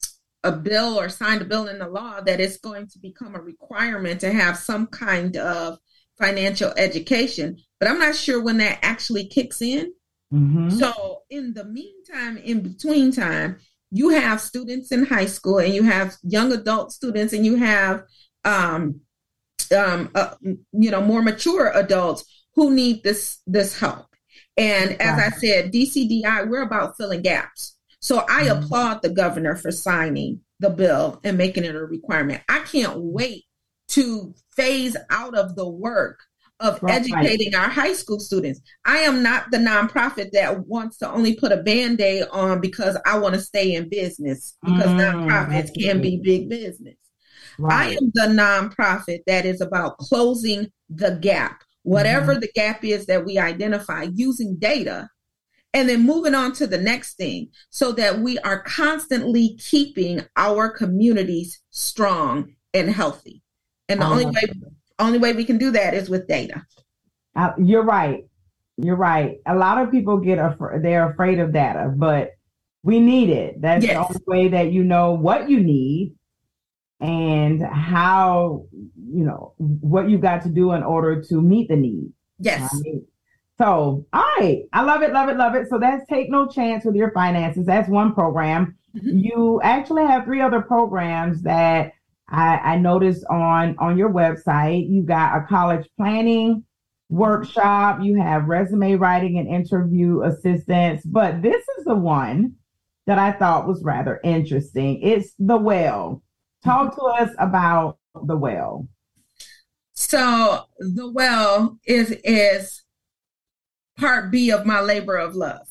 a 0.44 0.52
bill 0.52 0.98
or 0.98 1.08
signed 1.08 1.42
a 1.42 1.44
bill 1.44 1.66
in 1.66 1.78
the 1.78 1.88
law 1.88 2.20
that 2.20 2.40
it's 2.40 2.58
going 2.58 2.86
to 2.88 2.98
become 2.98 3.34
a 3.34 3.40
requirement 3.40 4.20
to 4.20 4.32
have 4.32 4.56
some 4.56 4.86
kind 4.86 5.36
of 5.36 5.78
financial 6.18 6.72
education 6.76 7.56
but 7.80 7.88
i'm 7.88 7.98
not 7.98 8.14
sure 8.14 8.42
when 8.42 8.58
that 8.58 8.78
actually 8.82 9.26
kicks 9.26 9.62
in. 9.62 9.92
Mm-hmm. 10.32 10.70
so 10.70 11.22
in 11.30 11.54
the 11.54 11.64
meantime 11.64 12.36
in 12.36 12.60
between 12.60 13.12
time 13.12 13.58
you 13.90 14.10
have 14.10 14.42
students 14.42 14.92
in 14.92 15.06
high 15.06 15.26
school 15.26 15.58
and 15.58 15.72
you 15.72 15.82
have 15.84 16.16
young 16.22 16.52
adult 16.52 16.92
students 16.92 17.32
and 17.32 17.46
you 17.46 17.56
have 17.56 18.02
um, 18.44 19.00
um, 19.74 20.10
uh, 20.14 20.34
you 20.42 20.90
know 20.90 21.00
more 21.00 21.22
mature 21.22 21.72
adults 21.74 22.24
who 22.54 22.70
need 22.74 23.02
this 23.02 23.40
this 23.46 23.78
help. 23.78 24.06
And 24.56 25.00
as 25.00 25.18
i 25.18 25.30
said 25.36 25.72
dcdi 25.72 26.48
we're 26.48 26.62
about 26.62 26.96
filling 26.96 27.22
gaps 27.22 27.77
so 28.00 28.24
I 28.28 28.44
mm-hmm. 28.44 28.64
applaud 28.64 29.02
the 29.02 29.10
governor 29.10 29.56
for 29.56 29.70
signing 29.70 30.40
the 30.60 30.70
bill 30.70 31.20
and 31.24 31.38
making 31.38 31.64
it 31.64 31.74
a 31.74 31.84
requirement. 31.84 32.42
I 32.48 32.60
can't 32.60 32.98
wait 32.98 33.44
to 33.88 34.34
phase 34.54 34.96
out 35.10 35.34
of 35.34 35.56
the 35.56 35.68
work 35.68 36.20
of 36.60 36.82
right. 36.82 36.94
educating 36.94 37.54
our 37.54 37.68
high 37.68 37.92
school 37.92 38.18
students. 38.18 38.60
I 38.84 38.98
am 38.98 39.22
not 39.22 39.50
the 39.50 39.58
nonprofit 39.58 40.32
that 40.32 40.66
wants 40.66 40.98
to 40.98 41.10
only 41.10 41.36
put 41.36 41.52
a 41.52 41.58
band 41.58 42.00
aid 42.00 42.24
on 42.32 42.60
because 42.60 42.98
I 43.06 43.18
want 43.18 43.34
to 43.34 43.40
stay 43.40 43.74
in 43.74 43.88
business, 43.88 44.56
because 44.62 44.88
mm, 44.88 44.98
nonprofits 44.98 45.70
can 45.80 46.00
be 46.00 46.20
big 46.22 46.48
business. 46.48 46.96
Right. 47.58 47.72
I 47.72 47.90
am 47.92 48.10
the 48.14 48.26
nonprofit 48.26 49.20
that 49.26 49.46
is 49.46 49.60
about 49.60 49.98
closing 49.98 50.70
the 50.88 51.18
gap, 51.20 51.62
whatever 51.82 52.34
mm. 52.34 52.40
the 52.40 52.50
gap 52.54 52.84
is 52.84 53.06
that 53.06 53.24
we 53.24 53.38
identify 53.38 54.08
using 54.14 54.56
data 54.58 55.08
and 55.74 55.88
then 55.88 56.06
moving 56.06 56.34
on 56.34 56.52
to 56.54 56.66
the 56.66 56.78
next 56.78 57.14
thing 57.14 57.48
so 57.70 57.92
that 57.92 58.20
we 58.20 58.38
are 58.40 58.62
constantly 58.62 59.58
keeping 59.58 60.22
our 60.36 60.68
communities 60.68 61.60
strong 61.70 62.54
and 62.74 62.90
healthy. 62.90 63.42
And 63.88 64.00
the 64.00 64.06
only 64.06 64.26
way 64.26 64.42
only 64.98 65.18
way 65.18 65.32
we 65.32 65.44
can 65.44 65.58
do 65.58 65.70
that 65.70 65.94
is 65.94 66.10
with 66.10 66.26
data. 66.26 66.66
Uh, 67.36 67.52
you're 67.58 67.84
right. 67.84 68.24
You're 68.76 68.96
right. 68.96 69.36
A 69.46 69.54
lot 69.54 69.78
of 69.78 69.90
people 69.90 70.18
get 70.18 70.38
af- 70.38 70.82
they're 70.82 71.10
afraid 71.10 71.38
of 71.38 71.52
data 71.52 71.92
but 71.94 72.32
we 72.82 73.00
need 73.00 73.28
it. 73.28 73.60
That's 73.60 73.84
yes. 73.84 73.94
the 73.94 73.98
only 73.98 74.20
way 74.26 74.48
that 74.48 74.72
you 74.72 74.84
know 74.84 75.12
what 75.12 75.50
you 75.50 75.60
need 75.60 76.14
and 77.00 77.62
how 77.62 78.64
you 78.72 79.24
know 79.24 79.54
what 79.58 80.08
you 80.08 80.18
got 80.18 80.42
to 80.42 80.48
do 80.48 80.72
in 80.72 80.82
order 80.82 81.22
to 81.22 81.40
meet 81.40 81.68
the 81.68 81.76
need. 81.76 82.12
Yes. 82.38 82.72
right? 82.72 83.02
So, 83.58 84.06
all 84.12 84.24
right. 84.38 84.62
I 84.72 84.82
love 84.82 85.02
it, 85.02 85.12
love 85.12 85.28
it, 85.28 85.36
love 85.36 85.54
it. 85.56 85.68
So 85.68 85.78
that's 85.78 86.08
Take 86.08 86.30
No 86.30 86.46
Chance 86.46 86.84
with 86.84 86.94
Your 86.94 87.10
Finances. 87.10 87.66
That's 87.66 87.88
one 87.88 88.14
program. 88.14 88.76
Mm-hmm. 88.96 89.18
You 89.18 89.60
actually 89.62 90.06
have 90.06 90.24
three 90.24 90.40
other 90.40 90.62
programs 90.62 91.42
that 91.42 91.92
I, 92.28 92.58
I 92.58 92.76
noticed 92.76 93.24
on, 93.28 93.76
on 93.78 93.98
your 93.98 94.10
website. 94.10 94.88
You 94.88 95.02
got 95.02 95.36
a 95.36 95.46
college 95.46 95.88
planning 95.96 96.64
workshop, 97.08 98.00
you 98.02 98.20
have 98.20 98.48
resume 98.48 98.94
writing 98.96 99.38
and 99.38 99.48
interview 99.48 100.22
assistance, 100.22 101.02
but 101.04 101.40
this 101.42 101.64
is 101.78 101.84
the 101.84 101.94
one 101.94 102.54
that 103.06 103.18
I 103.18 103.32
thought 103.32 103.66
was 103.66 103.82
rather 103.82 104.20
interesting. 104.22 105.00
It's 105.00 105.32
the 105.38 105.56
well. 105.56 106.22
Talk 106.62 106.94
to 106.96 107.02
us 107.02 107.30
about 107.38 107.98
the 108.14 108.36
well. 108.36 108.86
So 109.94 110.64
the 110.78 111.10
well 111.10 111.78
is 111.86 112.10
is 112.24 112.82
part 113.98 114.30
B 114.30 114.50
of 114.50 114.66
my 114.66 114.80
labor 114.80 115.16
of 115.16 115.34
love. 115.34 115.66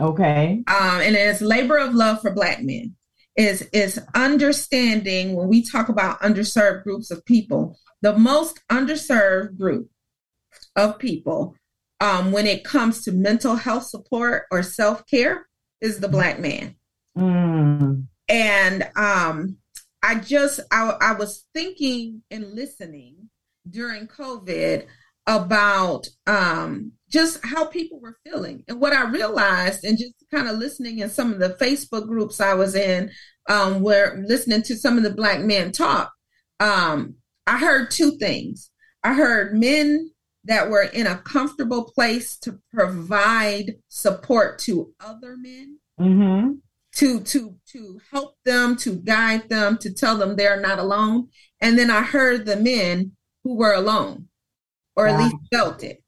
Okay. 0.00 0.62
Um, 0.66 1.00
and 1.00 1.14
it's 1.14 1.40
labor 1.40 1.76
of 1.76 1.94
love 1.94 2.20
for 2.20 2.32
Black 2.32 2.62
men. 2.62 2.96
Is 3.36 3.62
is 3.72 3.98
understanding 4.14 5.34
when 5.34 5.48
we 5.48 5.64
talk 5.64 5.88
about 5.88 6.20
underserved 6.20 6.84
groups 6.84 7.10
of 7.10 7.24
people, 7.24 7.78
the 8.02 8.18
most 8.18 8.60
underserved 8.70 9.56
group 9.56 9.88
of 10.76 10.98
people 10.98 11.54
um, 12.00 12.32
when 12.32 12.46
it 12.46 12.64
comes 12.64 13.04
to 13.04 13.12
mental 13.12 13.56
health 13.56 13.84
support 13.84 14.44
or 14.50 14.62
self 14.62 15.06
care 15.06 15.46
is 15.80 16.00
the 16.00 16.08
Black 16.08 16.40
man. 16.40 16.76
Mm. 17.16 18.06
And 18.28 18.90
um, 18.96 19.56
I 20.02 20.16
just 20.16 20.60
I, 20.70 20.96
I 21.00 21.12
was 21.14 21.46
thinking 21.54 22.22
and 22.30 22.52
listening 22.52 23.30
during 23.68 24.08
COVID 24.08 24.86
about 25.26 26.08
um, 26.26 26.92
just 27.08 27.44
how 27.44 27.66
people 27.66 28.00
were 28.00 28.18
feeling. 28.24 28.64
And 28.68 28.80
what 28.80 28.92
I 28.92 29.08
realized, 29.08 29.84
and 29.84 29.98
just 29.98 30.14
kind 30.32 30.48
of 30.48 30.58
listening 30.58 30.98
in 30.98 31.10
some 31.10 31.32
of 31.32 31.38
the 31.38 31.56
Facebook 31.60 32.06
groups 32.06 32.40
I 32.40 32.54
was 32.54 32.74
in, 32.74 33.10
um, 33.48 33.82
where 33.82 34.22
listening 34.26 34.62
to 34.62 34.76
some 34.76 34.96
of 34.96 35.02
the 35.02 35.10
black 35.10 35.40
men 35.40 35.72
talk, 35.72 36.12
um, 36.60 37.16
I 37.46 37.58
heard 37.58 37.90
two 37.90 38.12
things. 38.12 38.70
I 39.02 39.14
heard 39.14 39.54
men 39.54 40.10
that 40.44 40.70
were 40.70 40.82
in 40.82 41.06
a 41.06 41.18
comfortable 41.18 41.84
place 41.84 42.36
to 42.38 42.58
provide 42.72 43.74
support 43.88 44.58
to 44.60 44.92
other 45.00 45.36
men. 45.36 45.78
Mm-hmm. 46.00 46.52
To 46.96 47.20
to 47.20 47.56
to 47.72 48.00
help 48.10 48.36
them, 48.44 48.76
to 48.76 48.96
guide 48.96 49.48
them, 49.48 49.78
to 49.78 49.94
tell 49.94 50.18
them 50.18 50.36
they're 50.36 50.60
not 50.60 50.78
alone. 50.78 51.28
And 51.60 51.78
then 51.78 51.90
I 51.90 52.02
heard 52.02 52.44
the 52.44 52.56
men 52.56 53.12
who 53.44 53.54
were 53.54 53.72
alone, 53.72 54.28
or 54.96 55.06
at 55.06 55.18
least 55.18 55.36
felt 55.52 55.82
it. 55.82 56.02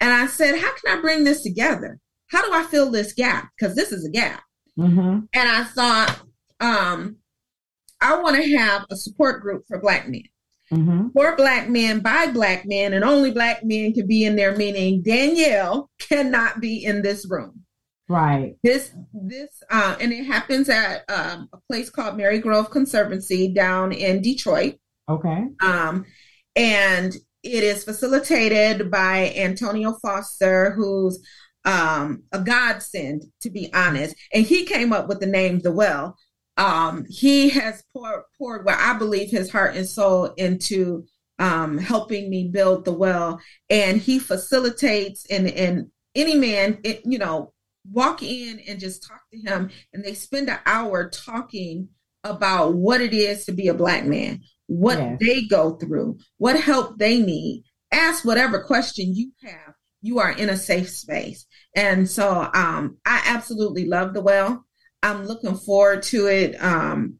And 0.00 0.12
I 0.12 0.26
said, 0.26 0.58
How 0.58 0.72
can 0.74 0.98
I 0.98 1.00
bring 1.00 1.24
this 1.24 1.42
together? 1.42 1.98
How 2.28 2.44
do 2.44 2.52
I 2.52 2.64
fill 2.64 2.90
this 2.90 3.12
gap? 3.12 3.50
Because 3.58 3.74
this 3.74 3.92
is 3.92 4.04
a 4.04 4.10
gap. 4.10 4.42
Mm-hmm. 4.78 5.20
And 5.34 5.48
I 5.48 5.64
thought, 5.64 6.20
um, 6.60 7.16
I 8.00 8.16
want 8.20 8.36
to 8.36 8.56
have 8.56 8.86
a 8.90 8.96
support 8.96 9.42
group 9.42 9.64
for 9.68 9.80
Black 9.80 10.08
men. 10.08 10.22
Mm-hmm. 10.72 11.08
For 11.12 11.36
Black 11.36 11.68
men, 11.68 12.00
by 12.00 12.28
Black 12.28 12.64
men, 12.66 12.92
and 12.92 13.04
only 13.04 13.32
Black 13.32 13.64
men 13.64 13.92
can 13.92 14.06
be 14.06 14.24
in 14.24 14.36
there, 14.36 14.56
meaning 14.56 15.02
Danielle 15.02 15.90
cannot 15.98 16.60
be 16.60 16.84
in 16.84 17.02
this 17.02 17.28
room. 17.28 17.64
Right. 18.08 18.54
This, 18.62 18.92
this, 19.12 19.62
uh, 19.70 19.96
and 20.00 20.12
it 20.12 20.24
happens 20.24 20.68
at 20.68 21.04
um, 21.08 21.48
a 21.52 21.58
place 21.68 21.90
called 21.90 22.16
Marygrove 22.16 22.70
Conservancy 22.70 23.52
down 23.52 23.92
in 23.92 24.22
Detroit. 24.22 24.76
Okay. 25.08 25.46
Um, 25.60 26.04
and 26.56 27.16
it 27.42 27.64
is 27.64 27.84
facilitated 27.84 28.90
by 28.90 29.32
Antonio 29.36 29.94
Foster, 30.02 30.72
who's 30.72 31.24
um, 31.64 32.24
a 32.32 32.40
godsend, 32.40 33.24
to 33.40 33.50
be 33.50 33.72
honest. 33.72 34.14
And 34.32 34.44
he 34.44 34.64
came 34.64 34.92
up 34.92 35.08
with 35.08 35.20
the 35.20 35.26
name 35.26 35.60
The 35.60 35.72
Well. 35.72 36.16
Um, 36.56 37.06
he 37.08 37.50
has 37.50 37.82
poured, 37.92 38.22
poured 38.36 38.64
what 38.64 38.78
I 38.78 38.92
believe 38.98 39.30
his 39.30 39.50
heart 39.50 39.76
and 39.76 39.88
soul 39.88 40.26
into 40.36 41.06
um, 41.38 41.78
helping 41.78 42.28
me 42.28 42.48
build 42.48 42.84
the 42.84 42.92
well. 42.92 43.40
And 43.70 44.00
he 44.00 44.18
facilitates, 44.18 45.24
and, 45.30 45.48
and 45.48 45.86
any 46.14 46.34
man, 46.36 46.78
it, 46.84 47.00
you 47.04 47.18
know, 47.18 47.52
walk 47.90 48.22
in 48.22 48.60
and 48.68 48.78
just 48.78 49.06
talk 49.06 49.22
to 49.32 49.38
him. 49.38 49.70
And 49.92 50.04
they 50.04 50.12
spend 50.12 50.50
an 50.50 50.58
hour 50.66 51.08
talking 51.08 51.88
about 52.24 52.74
what 52.74 53.00
it 53.00 53.14
is 53.14 53.46
to 53.46 53.52
be 53.52 53.68
a 53.68 53.74
Black 53.74 54.04
man, 54.04 54.42
what 54.70 54.98
Yes. 54.98 55.18
they 55.20 55.42
go 55.42 55.72
through, 55.76 56.16
what 56.38 56.58
help 56.58 56.96
they 56.96 57.18
need. 57.18 57.64
Ask 57.90 58.24
whatever 58.24 58.62
question 58.62 59.14
you 59.16 59.32
have. 59.42 59.74
You 60.00 60.20
are 60.20 60.30
in 60.30 60.48
a 60.48 60.56
safe 60.56 60.88
space. 60.88 61.44
And 61.74 62.08
so 62.08 62.48
um, 62.54 62.98
I 63.04 63.20
absolutely 63.26 63.84
love 63.86 64.14
the 64.14 64.20
well. 64.20 64.64
I'm 65.02 65.26
looking 65.26 65.56
forward 65.56 66.04
to 66.04 66.28
it 66.28 66.54
um, 66.62 67.18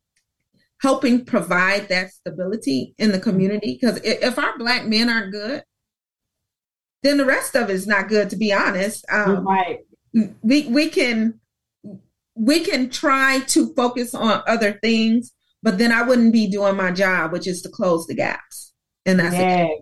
helping 0.80 1.24
provide 1.24 1.88
that 1.88 2.12
stability 2.12 2.94
in 2.98 3.10
the 3.10 3.18
community. 3.18 3.76
Because 3.80 4.00
if 4.04 4.38
our 4.38 4.56
Black 4.56 4.86
men 4.86 5.08
aren't 5.10 5.32
good, 5.32 5.64
then 7.02 7.16
the 7.16 7.26
rest 7.26 7.56
of 7.56 7.68
it 7.68 7.72
is 7.74 7.86
not 7.88 8.08
good, 8.08 8.30
to 8.30 8.36
be 8.36 8.52
honest. 8.52 9.04
Um, 9.10 9.44
right. 9.44 9.80
we 10.42 10.68
we 10.68 10.88
can 10.88 11.40
we 12.34 12.60
can 12.60 12.90
try 12.90 13.40
to 13.48 13.74
focus 13.74 14.14
on 14.14 14.42
other 14.46 14.78
things, 14.82 15.32
but 15.62 15.78
then 15.78 15.92
I 15.92 16.02
wouldn't 16.02 16.32
be 16.32 16.46
doing 16.48 16.76
my 16.76 16.90
job, 16.90 17.32
which 17.32 17.46
is 17.46 17.62
to 17.62 17.68
close 17.68 18.06
the 18.06 18.14
gaps. 18.14 18.72
And 19.06 19.18
that's 19.18 19.34
it. 19.34 19.38
Yes. 19.38 19.80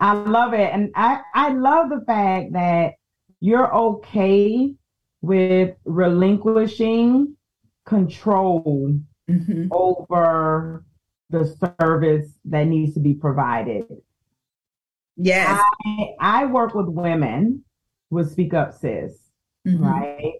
I 0.00 0.12
love 0.12 0.52
it. 0.54 0.70
And 0.72 0.90
I, 0.94 1.20
I 1.34 1.50
love 1.52 1.88
the 1.90 2.02
fact 2.06 2.52
that 2.52 2.94
you're 3.40 3.72
okay 3.74 4.74
with 5.22 5.74
relinquishing 5.84 7.36
control 7.86 8.98
Mhm. 9.30 9.68
over 9.70 10.84
the 11.30 11.46
service 11.80 12.30
that 12.44 12.64
needs 12.66 12.92
to 12.94 13.00
be 13.00 13.14
provided. 13.14 13.84
Yes. 15.16 15.62
I, 15.86 16.08
I 16.20 16.46
work 16.46 16.74
with 16.74 16.88
women 16.88 17.64
with 18.10 18.30
Speak 18.32 18.52
Up 18.52 18.74
Sis, 18.74 19.30
Mhm. 19.66 19.80
right? 19.80 20.34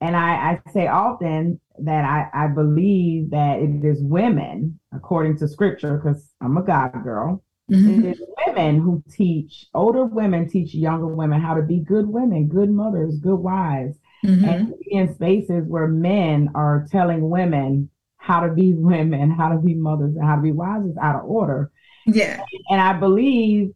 And 0.00 0.16
I, 0.16 0.60
I 0.66 0.70
say 0.72 0.88
often 0.88 1.60
that 1.80 2.04
I, 2.04 2.44
I 2.44 2.46
believe 2.48 3.30
that 3.30 3.60
it 3.60 3.84
is 3.84 4.02
women, 4.02 4.78
according 4.94 5.38
to 5.38 5.48
scripture, 5.48 5.96
because 5.96 6.30
I'm 6.40 6.56
a 6.56 6.62
God 6.62 7.02
girl, 7.02 7.42
Mhm. 7.70 8.04
it 8.04 8.18
is 8.18 8.22
women 8.46 8.80
who 8.80 9.02
teach, 9.10 9.66
older 9.72 10.04
women 10.04 10.48
teach 10.48 10.74
younger 10.74 11.06
women 11.06 11.40
how 11.40 11.54
to 11.54 11.62
be 11.62 11.78
good 11.80 12.06
women, 12.06 12.48
good 12.48 12.70
mothers, 12.70 13.18
good 13.18 13.36
wives, 13.38 13.96
Mhm. 14.24 14.44
and 14.48 14.74
in 14.90 15.14
spaces 15.14 15.66
where 15.68 15.88
men 15.88 16.50
are 16.54 16.86
telling 16.90 17.30
women 17.30 17.88
how 18.18 18.40
to 18.46 18.52
be 18.52 18.74
women, 18.76 19.30
how 19.30 19.48
to 19.48 19.58
be 19.58 19.74
mothers, 19.74 20.14
and 20.16 20.24
how 20.24 20.36
to 20.36 20.42
be 20.42 20.52
wives 20.52 20.86
is 20.86 20.96
out 20.98 21.16
of 21.16 21.24
order. 21.30 21.70
Yeah. 22.06 22.42
And 22.68 22.80
I 22.80 22.92
believe 22.98 23.72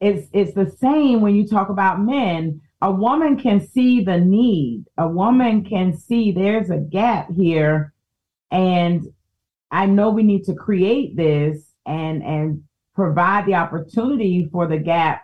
it's 0.00 0.28
it's 0.32 0.54
the 0.54 0.70
same 0.78 1.20
when 1.20 1.34
you 1.34 1.46
talk 1.46 1.68
about 1.68 2.00
men. 2.02 2.60
A 2.82 2.90
woman 2.90 3.38
can 3.38 3.60
see 3.66 4.02
the 4.02 4.18
need. 4.18 4.84
A 4.96 5.06
woman 5.08 5.64
can 5.64 5.96
see 5.96 6.32
there's 6.32 6.70
a 6.70 6.78
gap 6.78 7.30
here, 7.30 7.92
and 8.50 9.06
I 9.70 9.86
know 9.86 10.10
we 10.10 10.22
need 10.22 10.44
to 10.44 10.54
create 10.54 11.16
this 11.16 11.72
and 11.86 12.22
and 12.22 12.62
provide 12.94 13.46
the 13.46 13.54
opportunity 13.54 14.48
for 14.50 14.66
the 14.66 14.78
gap 14.78 15.22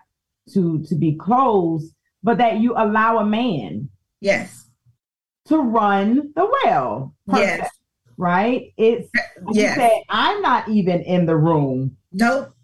to 0.53 0.83
to 0.85 0.95
be 0.95 1.15
closed, 1.15 1.95
but 2.23 2.39
that 2.39 2.59
you 2.61 2.75
allow 2.77 3.19
a 3.19 3.27
man 3.27 3.89
Yes. 4.21 4.69
to 5.47 5.59
run 5.59 6.33
the 6.37 6.51
well. 6.65 7.15
per 7.27 7.39
Yes. 7.39 7.71
Right? 8.19 8.73
It's 8.77 9.09
like 9.15 9.55
you 9.57 9.63
Yes. 9.63 9.77
said, 9.77 10.03
I'm 10.09 10.41
not 10.43 10.69
even 10.69 11.03
in 11.03 11.27
the 11.27 11.37
room. 11.37 11.97
Nope. 12.13 12.55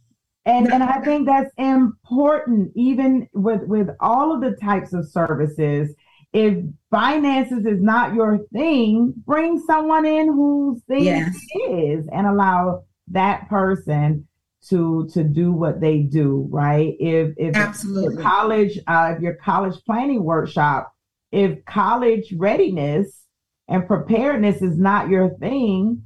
And 0.45 0.73
and 0.73 0.83
I 0.83 1.01
think 1.01 1.27
that's 1.27 1.53
important, 1.57 2.73
even 2.75 3.29
with 3.33 3.63
with 3.63 3.89
all 4.01 4.35
of 4.35 4.41
the 4.41 4.57
types 4.57 4.93
of 4.93 5.09
services. 5.09 5.95
If 6.33 6.65
finances 6.91 7.67
is 7.67 7.81
not 7.83 8.15
your 8.15 8.39
thing, 8.53 9.13
bring 9.27 9.61
someone 9.61 10.07
in 10.07 10.29
whose 10.29 10.83
thing 10.85 11.05
Yes. 11.05 11.37
it 11.51 11.59
is, 11.73 12.09
and 12.11 12.27
allow 12.27 12.85
that 13.09 13.49
person 13.49 14.27
to 14.69 15.09
to 15.13 15.23
do 15.23 15.53
what 15.53 15.81
they 15.81 15.99
do. 16.01 16.49
Right? 16.51 16.95
If 16.99 17.35
if 17.37 17.55
Absolutely. 17.55 18.23
college, 18.23 18.79
uh, 18.87 19.15
if 19.15 19.23
your 19.23 19.35
college 19.35 19.77
planning 19.85 20.25
workshop, 20.25 20.93
if 21.31 21.65
college 21.67 22.33
readiness 22.37 23.25
and 23.69 23.87
preparedness 23.87 24.61
is 24.61 24.77
not 24.79 25.09
your 25.09 25.37
thing, 25.39 26.03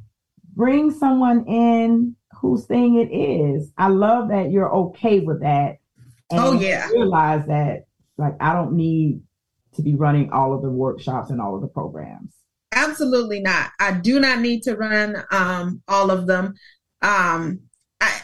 bring 0.55 0.91
someone 0.91 1.47
in 1.47 2.17
whose 2.41 2.67
thing 2.67 2.97
it 2.99 3.15
is. 3.15 3.73
I 3.77 3.89
love 3.89 4.29
that 4.29 4.51
you're 4.51 4.73
okay 4.75 5.21
with 5.21 5.41
that. 5.41 5.79
Oh, 6.31 6.59
yeah. 6.59 6.89
Realize 6.91 7.47
that 7.47 7.87
like 8.19 8.35
I 8.41 8.53
don't 8.53 8.75
need 8.75 9.23
to 9.75 9.83
be 9.83 9.95
running 9.95 10.31
all 10.33 10.55
of 10.55 10.63
the 10.63 10.71
workshops 10.71 11.31
and 11.31 11.41
all 11.41 11.55
of 11.55 11.61
the 11.61 11.69
programs. 11.69 12.33
Absolutely 12.75 13.41
not. 13.41 13.71
I 13.81 13.93
do 13.93 14.19
not 14.21 14.41
need 14.41 14.63
to 14.65 14.75
run 14.75 15.23
um, 15.31 15.83
all 15.89 16.11
of 16.11 16.27
them. 16.27 16.55
Um, 17.03 17.61
I, 18.01 18.21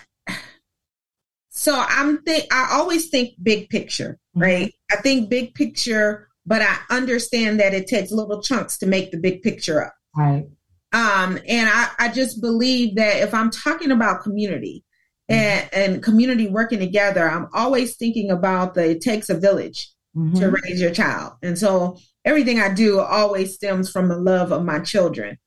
so 1.50 1.74
I'm 1.76 2.22
think 2.22 2.52
I 2.52 2.70
always 2.72 3.08
think 3.08 3.34
big 3.42 3.68
picture, 3.68 4.18
right? 4.34 4.72
I 4.90 4.96
think 4.96 5.30
big 5.30 5.54
picture, 5.54 6.28
but 6.44 6.60
I 6.60 6.76
understand 6.90 7.60
that 7.60 7.74
it 7.74 7.86
takes 7.86 8.10
little 8.10 8.42
chunks 8.42 8.78
to 8.78 8.86
make 8.86 9.10
the 9.10 9.18
big 9.18 9.42
picture 9.42 9.84
up. 9.84 9.94
Right. 10.16 10.48
Um, 10.92 11.38
and 11.48 11.70
I, 11.70 11.88
I 11.98 12.08
just 12.08 12.40
believe 12.40 12.96
that 12.96 13.18
if 13.20 13.32
I'm 13.32 13.50
talking 13.50 13.90
about 13.90 14.22
community 14.22 14.84
and, 15.28 15.68
and 15.72 16.02
community 16.02 16.48
working 16.48 16.78
together, 16.78 17.26
I'm 17.28 17.48
always 17.54 17.96
thinking 17.96 18.30
about 18.30 18.74
the 18.74 18.90
it 18.90 19.00
takes 19.00 19.30
a 19.30 19.34
village 19.38 19.88
Mhm. 20.14 20.38
to 20.40 20.50
raise 20.50 20.78
your 20.78 20.90
child. 20.90 21.32
And 21.42 21.58
so 21.58 21.96
everything 22.26 22.60
I 22.60 22.74
do 22.74 23.00
always 23.00 23.54
stems 23.54 23.90
from 23.90 24.08
the 24.08 24.18
love 24.18 24.52
of 24.52 24.62
my 24.62 24.78
children. 24.80 25.38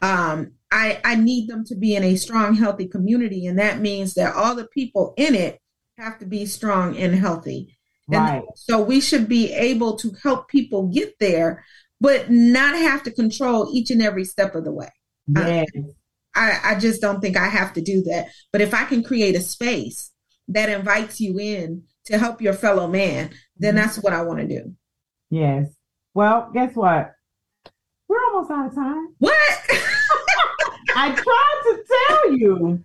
Um, 0.00 0.52
I, 0.70 1.00
I 1.04 1.16
need 1.16 1.48
them 1.48 1.64
to 1.66 1.74
be 1.74 1.96
in 1.96 2.04
a 2.04 2.14
strong, 2.14 2.54
healthy 2.54 2.86
community. 2.86 3.46
And 3.46 3.58
that 3.58 3.80
means 3.80 4.14
that 4.14 4.34
all 4.36 4.54
the 4.54 4.68
people 4.68 5.14
in 5.16 5.34
it 5.34 5.58
have 5.98 6.20
to 6.20 6.26
be 6.26 6.46
strong 6.46 6.96
and 6.96 7.14
healthy. 7.16 7.76
And 8.12 8.24
Right. 8.24 8.42
so 8.54 8.80
we 8.80 9.00
should 9.00 9.28
be 9.28 9.52
able 9.52 9.96
to 9.96 10.12
help 10.22 10.48
people 10.48 10.86
get 10.88 11.18
there, 11.18 11.64
but 12.02 12.28
not 12.30 12.74
have 12.74 13.04
to 13.04 13.12
control 13.12 13.70
each 13.72 13.92
and 13.92 14.02
every 14.02 14.24
step 14.24 14.56
of 14.56 14.64
the 14.64 14.72
way. 14.72 14.88
Yes. 15.28 15.66
I, 16.34 16.58
I 16.64 16.78
just 16.80 17.00
don't 17.00 17.20
think 17.20 17.36
I 17.36 17.48
have 17.48 17.72
to 17.74 17.80
do 17.80 18.02
that. 18.02 18.26
But 18.50 18.60
if 18.60 18.74
I 18.74 18.84
can 18.84 19.04
create 19.04 19.36
a 19.36 19.40
space 19.40 20.10
that 20.48 20.68
invites 20.68 21.20
you 21.20 21.38
in 21.38 21.84
to 22.06 22.18
help 22.18 22.42
your 22.42 22.54
fellow 22.54 22.88
man, 22.88 23.30
then 23.56 23.76
that's 23.76 24.02
what 24.02 24.12
I 24.12 24.22
want 24.22 24.40
to 24.40 24.48
do. 24.48 24.74
Yes. 25.30 25.68
Well, 26.12 26.50
guess 26.52 26.74
what? 26.74 27.12
We're 28.08 28.24
almost 28.24 28.50
out 28.50 28.66
of 28.66 28.74
time. 28.74 29.14
What? 29.20 29.60
I 30.96 31.14
tried 31.14 31.60
to 31.64 31.84
tell 32.08 32.32
you. 32.32 32.84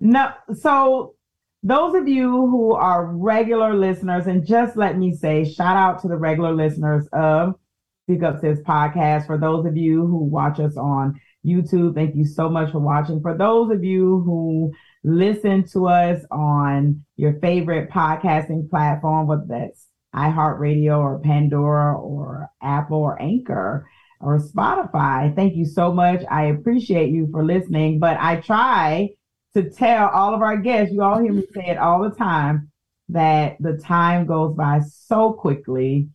No, 0.00 0.32
so 0.58 1.16
those 1.62 1.94
of 1.94 2.08
you 2.08 2.30
who 2.30 2.72
are 2.72 3.04
regular 3.04 3.74
listeners, 3.74 4.26
and 4.26 4.46
just 4.46 4.74
let 4.74 4.96
me 4.96 5.14
say, 5.14 5.44
shout 5.44 5.76
out 5.76 6.00
to 6.00 6.08
the 6.08 6.16
regular 6.16 6.54
listeners 6.54 7.06
of 7.12 7.56
Speak 8.04 8.22
Up 8.22 8.40
Sis 8.40 8.58
podcast. 8.60 9.26
For 9.26 9.38
those 9.38 9.64
of 9.64 9.76
you 9.76 10.06
who 10.06 10.24
watch 10.24 10.58
us 10.58 10.76
on 10.76 11.20
YouTube, 11.46 11.94
thank 11.94 12.16
you 12.16 12.24
so 12.24 12.48
much 12.48 12.72
for 12.72 12.80
watching. 12.80 13.20
For 13.20 13.36
those 13.36 13.70
of 13.70 13.84
you 13.84 14.20
who 14.24 14.72
listen 15.04 15.64
to 15.68 15.88
us 15.88 16.24
on 16.30 17.04
your 17.16 17.34
favorite 17.40 17.90
podcasting 17.90 18.68
platform, 18.68 19.26
whether 19.26 19.46
that's 19.48 19.86
iHeartRadio 20.14 20.98
or 20.98 21.18
Pandora 21.20 21.96
or 21.96 22.50
Apple 22.60 22.98
or 22.98 23.20
Anchor 23.20 23.88
or 24.20 24.38
Spotify. 24.38 25.34
Thank 25.34 25.56
you 25.56 25.64
so 25.64 25.92
much. 25.92 26.22
I 26.30 26.46
appreciate 26.46 27.10
you 27.10 27.28
for 27.30 27.44
listening, 27.44 27.98
but 27.98 28.16
I 28.20 28.36
try 28.36 29.10
to 29.54 29.70
tell 29.70 30.08
all 30.08 30.34
of 30.34 30.42
our 30.42 30.56
guests, 30.56 30.92
you 30.92 31.02
all 31.02 31.18
hear 31.18 31.32
me 31.32 31.44
say 31.52 31.66
it 31.66 31.78
all 31.78 32.02
the 32.02 32.14
time, 32.14 32.70
that 33.08 33.56
the 33.60 33.76
time 33.76 34.26
goes 34.26 34.54
by 34.54 34.80
so 34.80 35.32
quickly. 35.32 36.08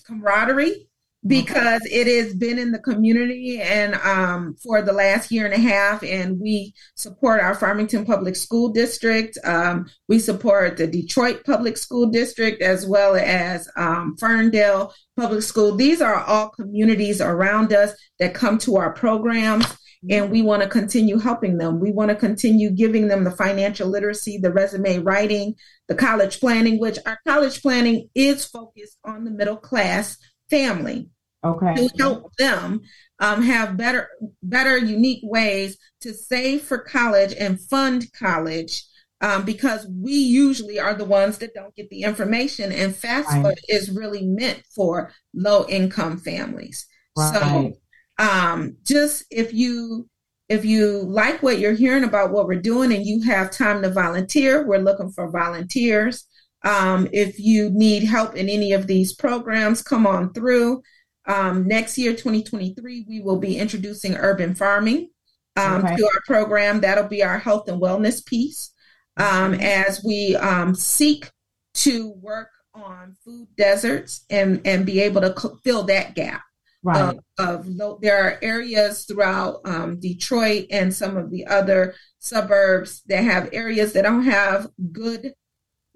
camaraderie 0.05 0.87
because 1.27 1.81
it 1.85 2.07
has 2.07 2.33
been 2.33 2.57
in 2.57 2.71
the 2.71 2.79
community 2.79 3.61
and 3.61 3.93
um, 3.95 4.55
for 4.55 4.81
the 4.81 4.91
last 4.91 5.31
year 5.31 5.45
and 5.45 5.53
a 5.53 5.59
half. 5.59 6.03
And 6.03 6.39
we 6.39 6.73
support 6.95 7.41
our 7.41 7.53
farmington 7.53 8.05
public 8.05 8.35
school 8.35 8.69
district. 8.69 9.37
Um, 9.43 9.87
we 10.07 10.17
support 10.17 10.77
the 10.77 10.87
detroit 10.87 11.43
public 11.45 11.77
school 11.77 12.07
district 12.07 12.63
as 12.63 12.87
well 12.87 13.15
as 13.15 13.69
um, 13.77 14.15
ferndale 14.19 14.93
public 15.15 15.43
school. 15.43 15.75
These 15.75 16.01
are 16.01 16.23
all 16.23 16.49
communities 16.49 17.21
around 17.21 17.71
us 17.71 17.93
that 18.19 18.33
come 18.33 18.57
to 18.59 18.77
our 18.77 18.91
programs 18.91 19.67
and 20.09 20.31
we 20.31 20.41
want 20.41 20.63
to 20.63 20.69
continue 20.69 21.19
helping 21.19 21.57
them. 21.57 21.79
We 21.79 21.91
want 21.91 22.09
to 22.09 22.15
continue 22.15 22.71
giving 22.71 23.07
them 23.07 23.23
the 23.23 23.31
financial 23.31 23.87
literacy, 23.87 24.39
the 24.39 24.51
resume 24.51 24.99
writing, 24.99 25.55
the 25.87 25.95
college 25.95 26.39
planning, 26.39 26.79
which 26.79 26.97
our 27.05 27.19
college 27.27 27.61
planning 27.61 28.09
is 28.15 28.45
focused 28.45 28.97
on 29.05 29.25
the 29.25 29.31
middle 29.31 29.57
class 29.57 30.17
family. 30.49 31.09
Okay. 31.43 31.73
To 31.75 31.89
help 31.97 32.35
them 32.37 32.81
um, 33.19 33.41
have 33.41 33.75
better, 33.75 34.09
better, 34.43 34.77
unique 34.77 35.21
ways 35.23 35.77
to 36.01 36.13
save 36.13 36.61
for 36.61 36.77
college 36.77 37.33
and 37.33 37.59
fund 37.59 38.11
college. 38.13 38.83
Um, 39.23 39.45
because 39.45 39.87
we 39.87 40.13
usually 40.13 40.79
are 40.79 40.95
the 40.95 41.05
ones 41.05 41.37
that 41.39 41.53
don't 41.53 41.75
get 41.75 41.91
the 41.91 42.01
information, 42.01 42.71
and 42.71 42.91
FAFSA 42.91 43.43
right. 43.43 43.59
is 43.69 43.91
really 43.91 44.25
meant 44.25 44.63
for 44.75 45.13
low 45.31 45.67
income 45.69 46.17
families. 46.17 46.87
Right. 47.15 47.33
So 47.39 47.73
um, 48.21 48.77
just 48.83 49.25
if 49.31 49.51
you 49.51 50.07
if 50.47 50.63
you 50.63 51.03
like 51.03 51.41
what 51.41 51.59
you're 51.59 51.73
hearing 51.73 52.03
about 52.03 52.31
what 52.31 52.45
we're 52.45 52.61
doing 52.61 52.93
and 52.93 53.05
you 53.05 53.21
have 53.23 53.51
time 53.51 53.81
to 53.81 53.89
volunteer, 53.89 54.67
we're 54.67 54.79
looking 54.79 55.09
for 55.09 55.31
volunteers. 55.31 56.27
Um, 56.63 57.07
if 57.13 57.39
you 57.39 57.69
need 57.69 58.03
help 58.03 58.35
in 58.35 58.49
any 58.49 58.73
of 58.73 58.85
these 58.85 59.15
programs, 59.15 59.81
come 59.81 60.05
on 60.05 60.33
through. 60.33 60.83
Um, 61.25 61.67
next 61.67 61.97
year, 61.97 62.11
2023, 62.11 63.05
we 63.07 63.21
will 63.21 63.39
be 63.39 63.57
introducing 63.57 64.15
urban 64.15 64.53
farming 64.53 65.09
um, 65.55 65.85
okay. 65.85 65.95
to 65.95 66.03
our 66.03 66.21
program. 66.27 66.81
That'll 66.81 67.07
be 67.07 67.23
our 67.23 67.39
health 67.39 67.69
and 67.69 67.81
wellness 67.81 68.23
piece 68.23 68.73
um, 69.15 69.53
as 69.53 70.03
we 70.03 70.35
um, 70.35 70.75
seek 70.75 71.31
to 71.75 72.11
work 72.11 72.49
on 72.73 73.15
food 73.23 73.47
deserts 73.55 74.25
and, 74.29 74.61
and 74.65 74.85
be 74.85 74.99
able 74.99 75.21
to 75.21 75.33
fill 75.63 75.83
that 75.83 76.13
gap 76.13 76.41
right. 76.83 77.17
of, 77.37 77.67
there 78.01 78.23
are 78.23 78.39
areas 78.41 79.05
throughout 79.05 79.61
um, 79.65 79.99
Detroit 79.99 80.67
and 80.71 80.93
some 80.93 81.17
of 81.17 81.29
the 81.31 81.47
other 81.47 81.95
suburbs 82.19 83.01
that 83.07 83.23
have 83.23 83.49
areas 83.53 83.93
that 83.93 84.03
don't 84.03 84.23
have 84.23 84.67
good 84.91 85.33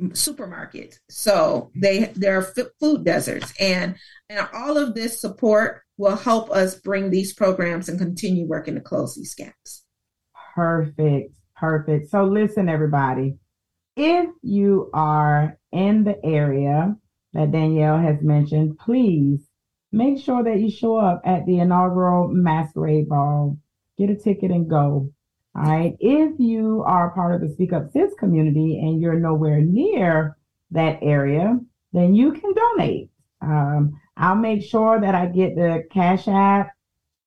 supermarkets. 0.01 0.97
So 1.09 1.71
they 1.75 2.05
there 2.15 2.37
are 2.37 2.69
food 2.79 3.05
deserts, 3.05 3.53
and 3.59 3.95
and 4.29 4.47
all 4.53 4.77
of 4.77 4.93
this 4.93 5.21
support 5.21 5.81
will 5.97 6.17
help 6.17 6.51
us 6.51 6.75
bring 6.75 7.09
these 7.09 7.33
programs 7.33 7.89
and 7.89 7.99
continue 7.99 8.45
working 8.45 8.75
to 8.75 8.81
close 8.81 9.15
these 9.15 9.35
gaps. 9.35 9.83
Perfect, 10.55 11.35
perfect. 11.55 12.09
So 12.09 12.25
listen, 12.25 12.69
everybody, 12.69 13.37
if 13.95 14.29
you 14.41 14.89
are 14.93 15.57
in 15.71 16.03
the 16.03 16.17
area 16.23 16.95
that 17.33 17.51
Danielle 17.51 17.99
has 17.99 18.21
mentioned, 18.21 18.77
please 18.77 19.41
make 19.95 20.21
sure 20.21 20.43
that 20.43 20.59
you 20.59 20.69
show 20.69 20.97
up 20.97 21.21
at 21.25 21.45
the 21.45 21.59
inaugural 21.59 22.27
masquerade 22.27 23.07
ball. 23.07 23.57
Get 23.97 24.09
a 24.09 24.15
ticket 24.15 24.51
and 24.51 24.69
go. 24.69 25.09
All 25.55 25.63
right. 25.63 25.95
If 25.99 26.37
you 26.37 26.83
are 26.85 27.11
part 27.11 27.35
of 27.35 27.41
the 27.41 27.53
Speak 27.53 27.71
Up 27.71 27.91
Sis 27.91 28.13
community 28.19 28.79
and 28.79 29.01
you're 29.01 29.19
nowhere 29.19 29.61
near 29.61 30.37
that 30.71 30.99
area, 31.01 31.57
then 31.93 32.13
you 32.13 32.33
can 32.33 32.53
donate. 32.53 33.09
Um, 33.41 33.99
I'll 34.17 34.35
make 34.35 34.63
sure 34.63 34.99
that 34.99 35.15
I 35.15 35.27
get 35.27 35.55
the 35.55 35.85
Cash 35.91 36.27
App 36.27 36.71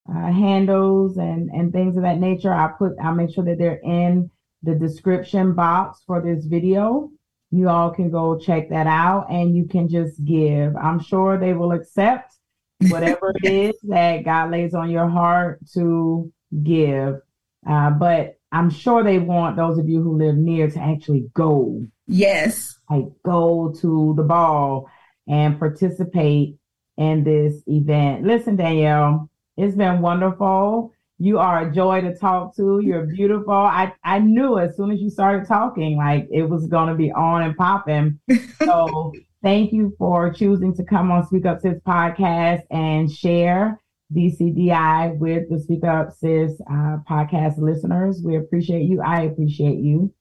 uh, 0.09 0.33
handles 0.33 1.17
and 1.17 1.51
and 1.51 1.73
things 1.73 1.97
of 1.97 2.03
that 2.03 2.19
nature. 2.19 2.53
I 2.53 2.69
put 2.79 2.93
I'll 3.03 3.15
make 3.15 3.31
sure 3.35 3.45
that 3.45 3.59
they're 3.59 3.81
in 3.83 4.31
the 4.63 4.75
description 4.75 5.55
box 5.55 6.03
for 6.07 6.21
this 6.21 6.45
video. 6.45 7.11
You 7.51 7.71
all 7.71 7.91
can 7.91 8.11
go 8.11 8.39
check 8.39 8.69
that 8.69 8.87
out 8.87 9.31
and 9.31 9.57
you 9.57 9.67
can 9.67 9.89
just 9.89 10.23
give. 10.25 10.77
I'm 10.77 11.01
sure 11.01 11.39
they 11.39 11.55
will 11.55 11.73
accept 11.73 12.38
whatever 12.81 13.33
it 13.43 13.51
is 13.51 13.75
that 13.85 14.25
God 14.25 14.51
lays 14.51 14.75
on 14.75 14.91
your 14.91 15.09
heart 15.09 15.61
to 15.75 16.33
give. 16.62 17.21
Uh, 17.69 17.91
but 17.91 18.38
I'm 18.53 18.71
sure 18.71 19.03
they 19.03 19.19
want 19.19 19.57
those 19.57 19.79
of 19.79 19.88
you 19.88 20.03
who 20.03 20.17
live 20.17 20.37
near 20.37 20.71
to 20.71 20.81
actually 20.81 21.29
go. 21.35 21.87
Yes. 22.07 22.79
Like 22.88 23.07
go 23.25 23.75
to 23.81 24.14
the 24.17 24.23
ball 24.23 24.88
and 25.27 25.59
participate 25.59 26.57
in 26.97 27.25
this 27.25 27.62
event. 27.67 28.25
Listen, 28.25 28.57
Danielle, 28.57 29.29
it's 29.57 29.77
been 29.77 30.01
wonderful. 30.01 30.93
You 31.19 31.38
are 31.41 31.69
a 31.69 31.75
joy 31.75 32.01
to 32.03 32.17
talk 32.17 32.55
to. 32.57 32.81
You're 32.81 33.07
beautiful. 33.07 33.53
I, 33.53 33.93
I 34.05 34.21
knew 34.21 34.59
as 34.59 34.77
soon 34.77 34.93
as 34.93 35.01
you 35.01 35.11
started 35.11 35.49
talking, 35.49 35.97
like 35.97 36.29
it 36.31 36.45
was 36.45 36.67
going 36.69 36.88
to 36.88 36.95
be 36.95 37.11
on 37.11 37.43
and 37.43 37.57
popping. 37.57 38.21
So 38.62 39.12
Thank 39.42 39.72
you 39.72 39.94
for 39.98 40.33
choosing 40.33 40.74
to 40.74 40.85
come 40.85 41.11
on 41.11 41.27
Speak 41.27 41.46
Up 41.46 41.61
Sis 41.61 41.79
podcast 41.87 42.62
and 42.70 43.11
share. 43.11 43.81
DCDI 44.12 45.18
with 45.18 45.51
the 45.51 45.61
Speak 45.61 45.85
Up 45.85 46.12
Sis 46.12 46.59
uh, 46.62 46.96
podcast 47.09 47.59
listeners. 47.59 48.22
We 48.24 48.37
appreciate 48.37 48.85
you. 48.85 49.03
I 49.03 49.22
appreciate 49.22 49.79
you. 49.79 50.12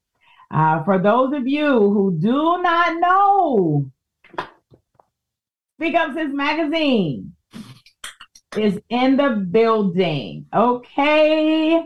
Uh, 0.52 0.84
for 0.84 1.00
those 1.00 1.34
of 1.34 1.48
you 1.48 1.66
who 1.66 2.18
do 2.20 2.62
not 2.62 3.00
know, 3.00 3.92
Speak 5.78 5.96
Up 5.96 6.14
Sis 6.14 6.34
magazine 6.34 7.34
is 8.58 8.80
in 8.90 9.18
the 9.18 9.48
building. 9.50 10.46
Okay. 10.54 11.82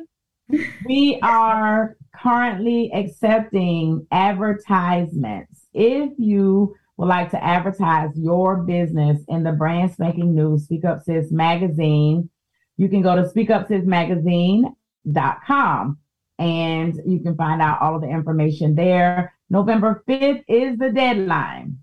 We 0.86 1.20
are 1.22 1.96
currently 2.16 2.92
accepting 2.94 4.06
advertisements. 4.12 5.68
If 5.74 6.12
you 6.18 6.76
would 7.02 7.08
like 7.08 7.32
to 7.32 7.44
advertise 7.44 8.12
your 8.16 8.58
business 8.58 9.24
in 9.28 9.42
the 9.42 9.52
brand 9.52 9.92
spanking 9.92 10.36
new 10.36 10.60
Speak 10.60 10.86
Up 10.86 11.02
Sis 11.02 11.32
magazine, 11.32 12.30
you 12.78 12.90
can 12.90 13.02
go 13.02 13.16
to 13.16 13.24
speakupsismagazine.com 13.24 15.98
and 16.38 17.02
you 17.04 17.20
can 17.22 17.36
find 17.36 17.60
out 17.60 17.82
all 17.82 17.96
of 17.96 18.04
the 18.04 18.08
information 18.08 18.76
there. 18.76 19.34
November 19.50 20.04
5th 20.08 20.44
is 20.48 20.78
the 20.78 20.92
deadline 20.92 21.80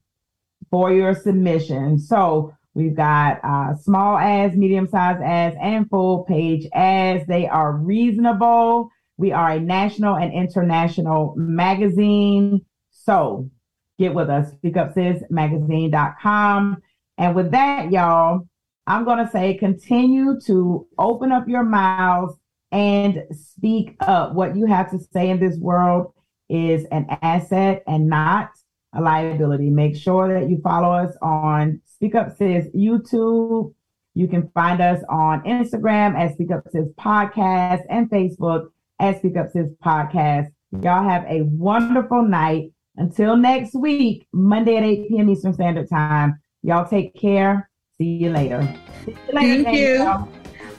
for 0.70 0.92
your 0.92 1.16
submission. 1.16 1.98
So 1.98 2.54
we've 2.74 2.94
got 2.94 3.40
uh, 3.42 3.74
small 3.74 4.18
ads, 4.18 4.54
medium 4.54 4.86
sized 4.86 5.20
ads, 5.20 5.56
and 5.60 5.90
full 5.90 6.22
page 6.26 6.68
ads. 6.72 7.26
They 7.26 7.48
are 7.48 7.72
reasonable. 7.72 8.88
We 9.16 9.32
are 9.32 9.50
a 9.50 9.58
national 9.58 10.14
and 10.14 10.32
international 10.32 11.34
magazine. 11.36 12.64
So 12.92 13.50
get 13.98 14.14
with 14.14 14.30
us, 14.30 14.52
speakupsismagazine.com. 14.54 16.82
And 17.18 17.34
with 17.34 17.50
that, 17.50 17.90
y'all, 17.90 18.46
I'm 18.86 19.04
going 19.04 19.24
to 19.24 19.30
say 19.30 19.54
continue 19.54 20.38
to 20.46 20.86
open 20.98 21.32
up 21.32 21.48
your 21.48 21.64
mouths 21.64 22.36
and 22.70 23.24
speak 23.32 23.96
up. 24.00 24.34
What 24.34 24.56
you 24.56 24.66
have 24.66 24.90
to 24.92 25.00
say 25.12 25.30
in 25.30 25.40
this 25.40 25.58
world 25.58 26.12
is 26.48 26.86
an 26.90 27.06
asset 27.22 27.82
and 27.86 28.08
not 28.08 28.50
a 28.94 29.00
liability. 29.00 29.70
Make 29.70 29.96
sure 29.96 30.40
that 30.40 30.48
you 30.48 30.60
follow 30.62 30.92
us 30.92 31.14
on 31.20 31.80
Speak 31.84 32.14
Up 32.14 32.36
Sis 32.36 32.66
YouTube. 32.74 33.74
You 34.14 34.28
can 34.28 34.50
find 34.54 34.80
us 34.80 35.02
on 35.08 35.42
Instagram 35.42 36.18
at 36.18 36.34
Speak 36.34 36.50
Up 36.50 36.64
Sis 36.70 36.88
Podcast 36.98 37.82
and 37.90 38.10
Facebook 38.10 38.68
at 38.98 39.18
Speak 39.18 39.36
Up 39.36 39.50
Sis 39.52 39.68
Podcast. 39.84 40.48
Y'all 40.82 41.08
have 41.08 41.24
a 41.28 41.42
wonderful 41.42 42.22
night. 42.22 42.72
Until 42.98 43.36
next 43.36 43.74
week, 43.74 44.26
Monday 44.32 44.76
at 44.76 44.82
8 44.82 45.08
p.m. 45.08 45.30
Eastern 45.30 45.54
Standard 45.54 45.88
Time. 45.88 46.40
Y'all 46.62 46.86
take 46.86 47.14
care. 47.14 47.70
See 47.96 48.04
you 48.04 48.30
later. 48.30 48.60
See 49.04 49.12
you 49.12 49.34
later 49.34 49.62
Thank 49.62 49.76
you. 49.78 49.94
Y'all. 49.98 50.28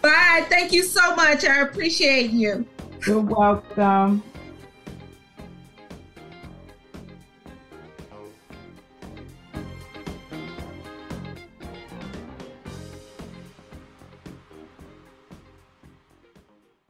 Bye. 0.01 0.45
Thank 0.49 0.73
you 0.73 0.83
so 0.83 1.15
much. 1.15 1.45
I 1.45 1.61
appreciate 1.61 2.31
you. 2.31 2.65
You're 3.07 3.21
welcome. 3.21 4.21